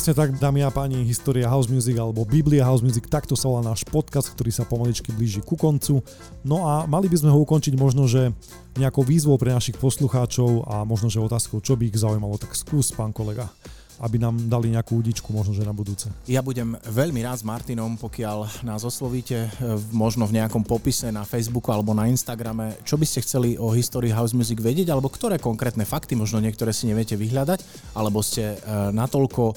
Presne 0.00 0.16
tak, 0.16 0.32
dámy 0.40 0.64
a 0.64 0.72
páni, 0.72 1.04
História 1.04 1.44
House 1.44 1.68
Music 1.68 1.92
alebo 2.00 2.24
Biblia 2.24 2.64
House 2.64 2.80
Music, 2.80 3.04
takto 3.04 3.36
sa 3.36 3.52
volá 3.52 3.68
náš 3.68 3.84
podcast, 3.84 4.32
ktorý 4.32 4.48
sa 4.48 4.64
pomaličky 4.64 5.12
blíži 5.12 5.44
ku 5.44 5.60
koncu. 5.60 6.00
No 6.40 6.64
a 6.64 6.88
mali 6.88 7.04
by 7.04 7.20
sme 7.20 7.28
ho 7.28 7.44
ukončiť 7.44 7.76
možno, 7.76 8.08
že 8.08 8.32
nejakou 8.80 9.04
výzvou 9.04 9.36
pre 9.36 9.52
našich 9.52 9.76
poslucháčov 9.76 10.64
a 10.64 10.88
možno, 10.88 11.12
že 11.12 11.20
otázkou, 11.20 11.60
čo 11.60 11.76
by 11.76 11.92
ich 11.92 12.00
zaujímalo, 12.00 12.40
tak 12.40 12.56
skús, 12.56 12.96
pán 12.96 13.12
kolega. 13.12 13.52
Aby 14.00 14.16
nám 14.16 14.34
dali 14.48 14.72
nejakú 14.72 14.96
údičku 14.98 15.28
možno, 15.30 15.52
že 15.52 15.62
na 15.62 15.76
budúce. 15.76 16.08
Ja 16.24 16.40
budem 16.40 16.74
veľmi 16.88 17.20
rád 17.20 17.40
s 17.40 17.44
Martinom, 17.44 18.00
pokiaľ 18.00 18.64
nás 18.64 18.80
oslovíte, 18.82 19.46
e, 19.46 19.48
v- 19.76 19.92
možno 19.92 20.24
v 20.24 20.40
nejakom 20.40 20.64
popise 20.64 21.12
na 21.12 21.22
Facebooku 21.28 21.68
alebo 21.68 21.92
na 21.92 22.08
Instagrame, 22.08 22.80
čo 22.88 22.96
by 22.96 23.04
ste 23.04 23.20
chceli 23.20 23.60
o 23.60 23.70
histórii 23.76 24.10
house 24.10 24.32
music 24.32 24.58
vedieť, 24.58 24.88
alebo 24.88 25.12
ktoré 25.12 25.36
konkrétne 25.36 25.84
fakty, 25.84 26.16
možno 26.16 26.40
niektoré 26.40 26.72
si 26.72 26.88
neviete 26.88 27.14
vyhľadať, 27.14 27.92
alebo 27.92 28.24
ste 28.24 28.56
e, 28.56 28.56
natoľko 28.96 29.42
e, 29.52 29.54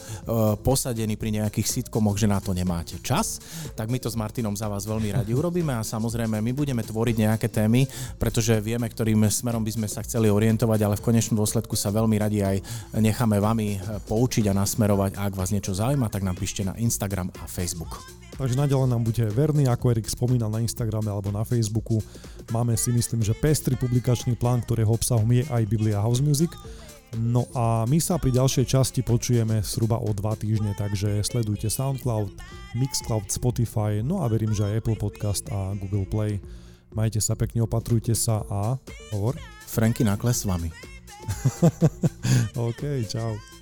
posadení 0.60 1.16
pri 1.16 1.40
nejakých 1.40 1.68
sitcomoch, 1.68 2.20
že 2.20 2.28
na 2.28 2.44
to 2.44 2.52
nemáte 2.52 3.00
čas, 3.00 3.40
tak 3.80 3.88
my 3.88 3.98
to 3.98 4.12
s 4.12 4.20
Martinom 4.20 4.60
za 4.60 4.68
vás 4.68 4.84
veľmi 4.84 5.16
radi 5.16 5.32
urobíme 5.32 5.72
a 5.72 5.88
samozrejme 5.88 6.44
my 6.44 6.52
budeme 6.52 6.84
tvoriť 6.84 7.16
nejaké 7.16 7.48
témy, 7.48 7.88
pretože 8.20 8.60
vieme, 8.60 8.92
ktorým 8.92 9.24
smerom 9.32 9.64
by 9.64 9.72
sme 9.72 9.88
sa 9.88 10.04
chceli 10.04 10.28
orientovať, 10.28 10.80
ale 10.84 11.00
v 11.00 11.06
konečnom 11.06 11.40
dôsledku 11.40 11.80
sa 11.80 11.96
veľmi 11.96 12.20
radi 12.20 12.44
aj 12.44 12.58
necháme 13.00 13.40
vami 13.40 13.80
e, 13.80 13.80
poučiť 14.34 14.50
a 14.50 14.58
nasmerovať. 14.58 15.14
A 15.22 15.30
ak 15.30 15.38
vás 15.38 15.54
niečo 15.54 15.78
zaujíma, 15.78 16.10
tak 16.10 16.26
nám 16.26 16.34
píšte 16.34 16.66
na 16.66 16.74
Instagram 16.82 17.30
a 17.38 17.46
Facebook. 17.46 18.02
Takže 18.34 18.58
naďalej 18.58 18.90
nám 18.90 19.06
buďte 19.06 19.30
verní, 19.30 19.70
ako 19.70 19.94
Erik 19.94 20.10
spomínal 20.10 20.50
na 20.50 20.58
Instagrame 20.58 21.06
alebo 21.06 21.30
na 21.30 21.46
Facebooku. 21.46 22.02
Máme 22.50 22.74
si 22.74 22.90
myslím, 22.90 23.22
že 23.22 23.38
pestrý 23.38 23.78
publikačný 23.78 24.34
plán, 24.34 24.66
ktorého 24.66 24.90
obsahom 24.90 25.30
je 25.30 25.46
aj 25.54 25.70
Biblia 25.70 26.02
House 26.02 26.18
Music. 26.18 26.50
No 27.14 27.46
a 27.54 27.86
my 27.86 28.02
sa 28.02 28.18
pri 28.18 28.34
ďalšej 28.34 28.74
časti 28.74 29.06
počujeme 29.06 29.62
zhruba 29.62 30.02
o 30.02 30.10
dva 30.18 30.34
týždne, 30.34 30.74
takže 30.82 31.22
sledujte 31.22 31.70
SoundCloud, 31.70 32.34
Mixcloud, 32.74 33.30
Spotify, 33.30 34.02
no 34.02 34.26
a 34.26 34.34
verím, 34.34 34.50
že 34.50 34.66
aj 34.66 34.82
Apple 34.82 34.98
Podcast 34.98 35.46
a 35.54 35.78
Google 35.78 36.10
Play. 36.10 36.42
Majte 36.98 37.22
sa 37.22 37.38
pekne, 37.38 37.70
opatrujte 37.70 38.18
sa 38.18 38.42
a 38.50 38.82
hovor. 39.14 39.38
Franky 39.70 40.02
Nakles 40.02 40.42
s 40.42 40.50
vami. 40.50 40.74
OK, 42.58 42.82
čau. 43.06 43.53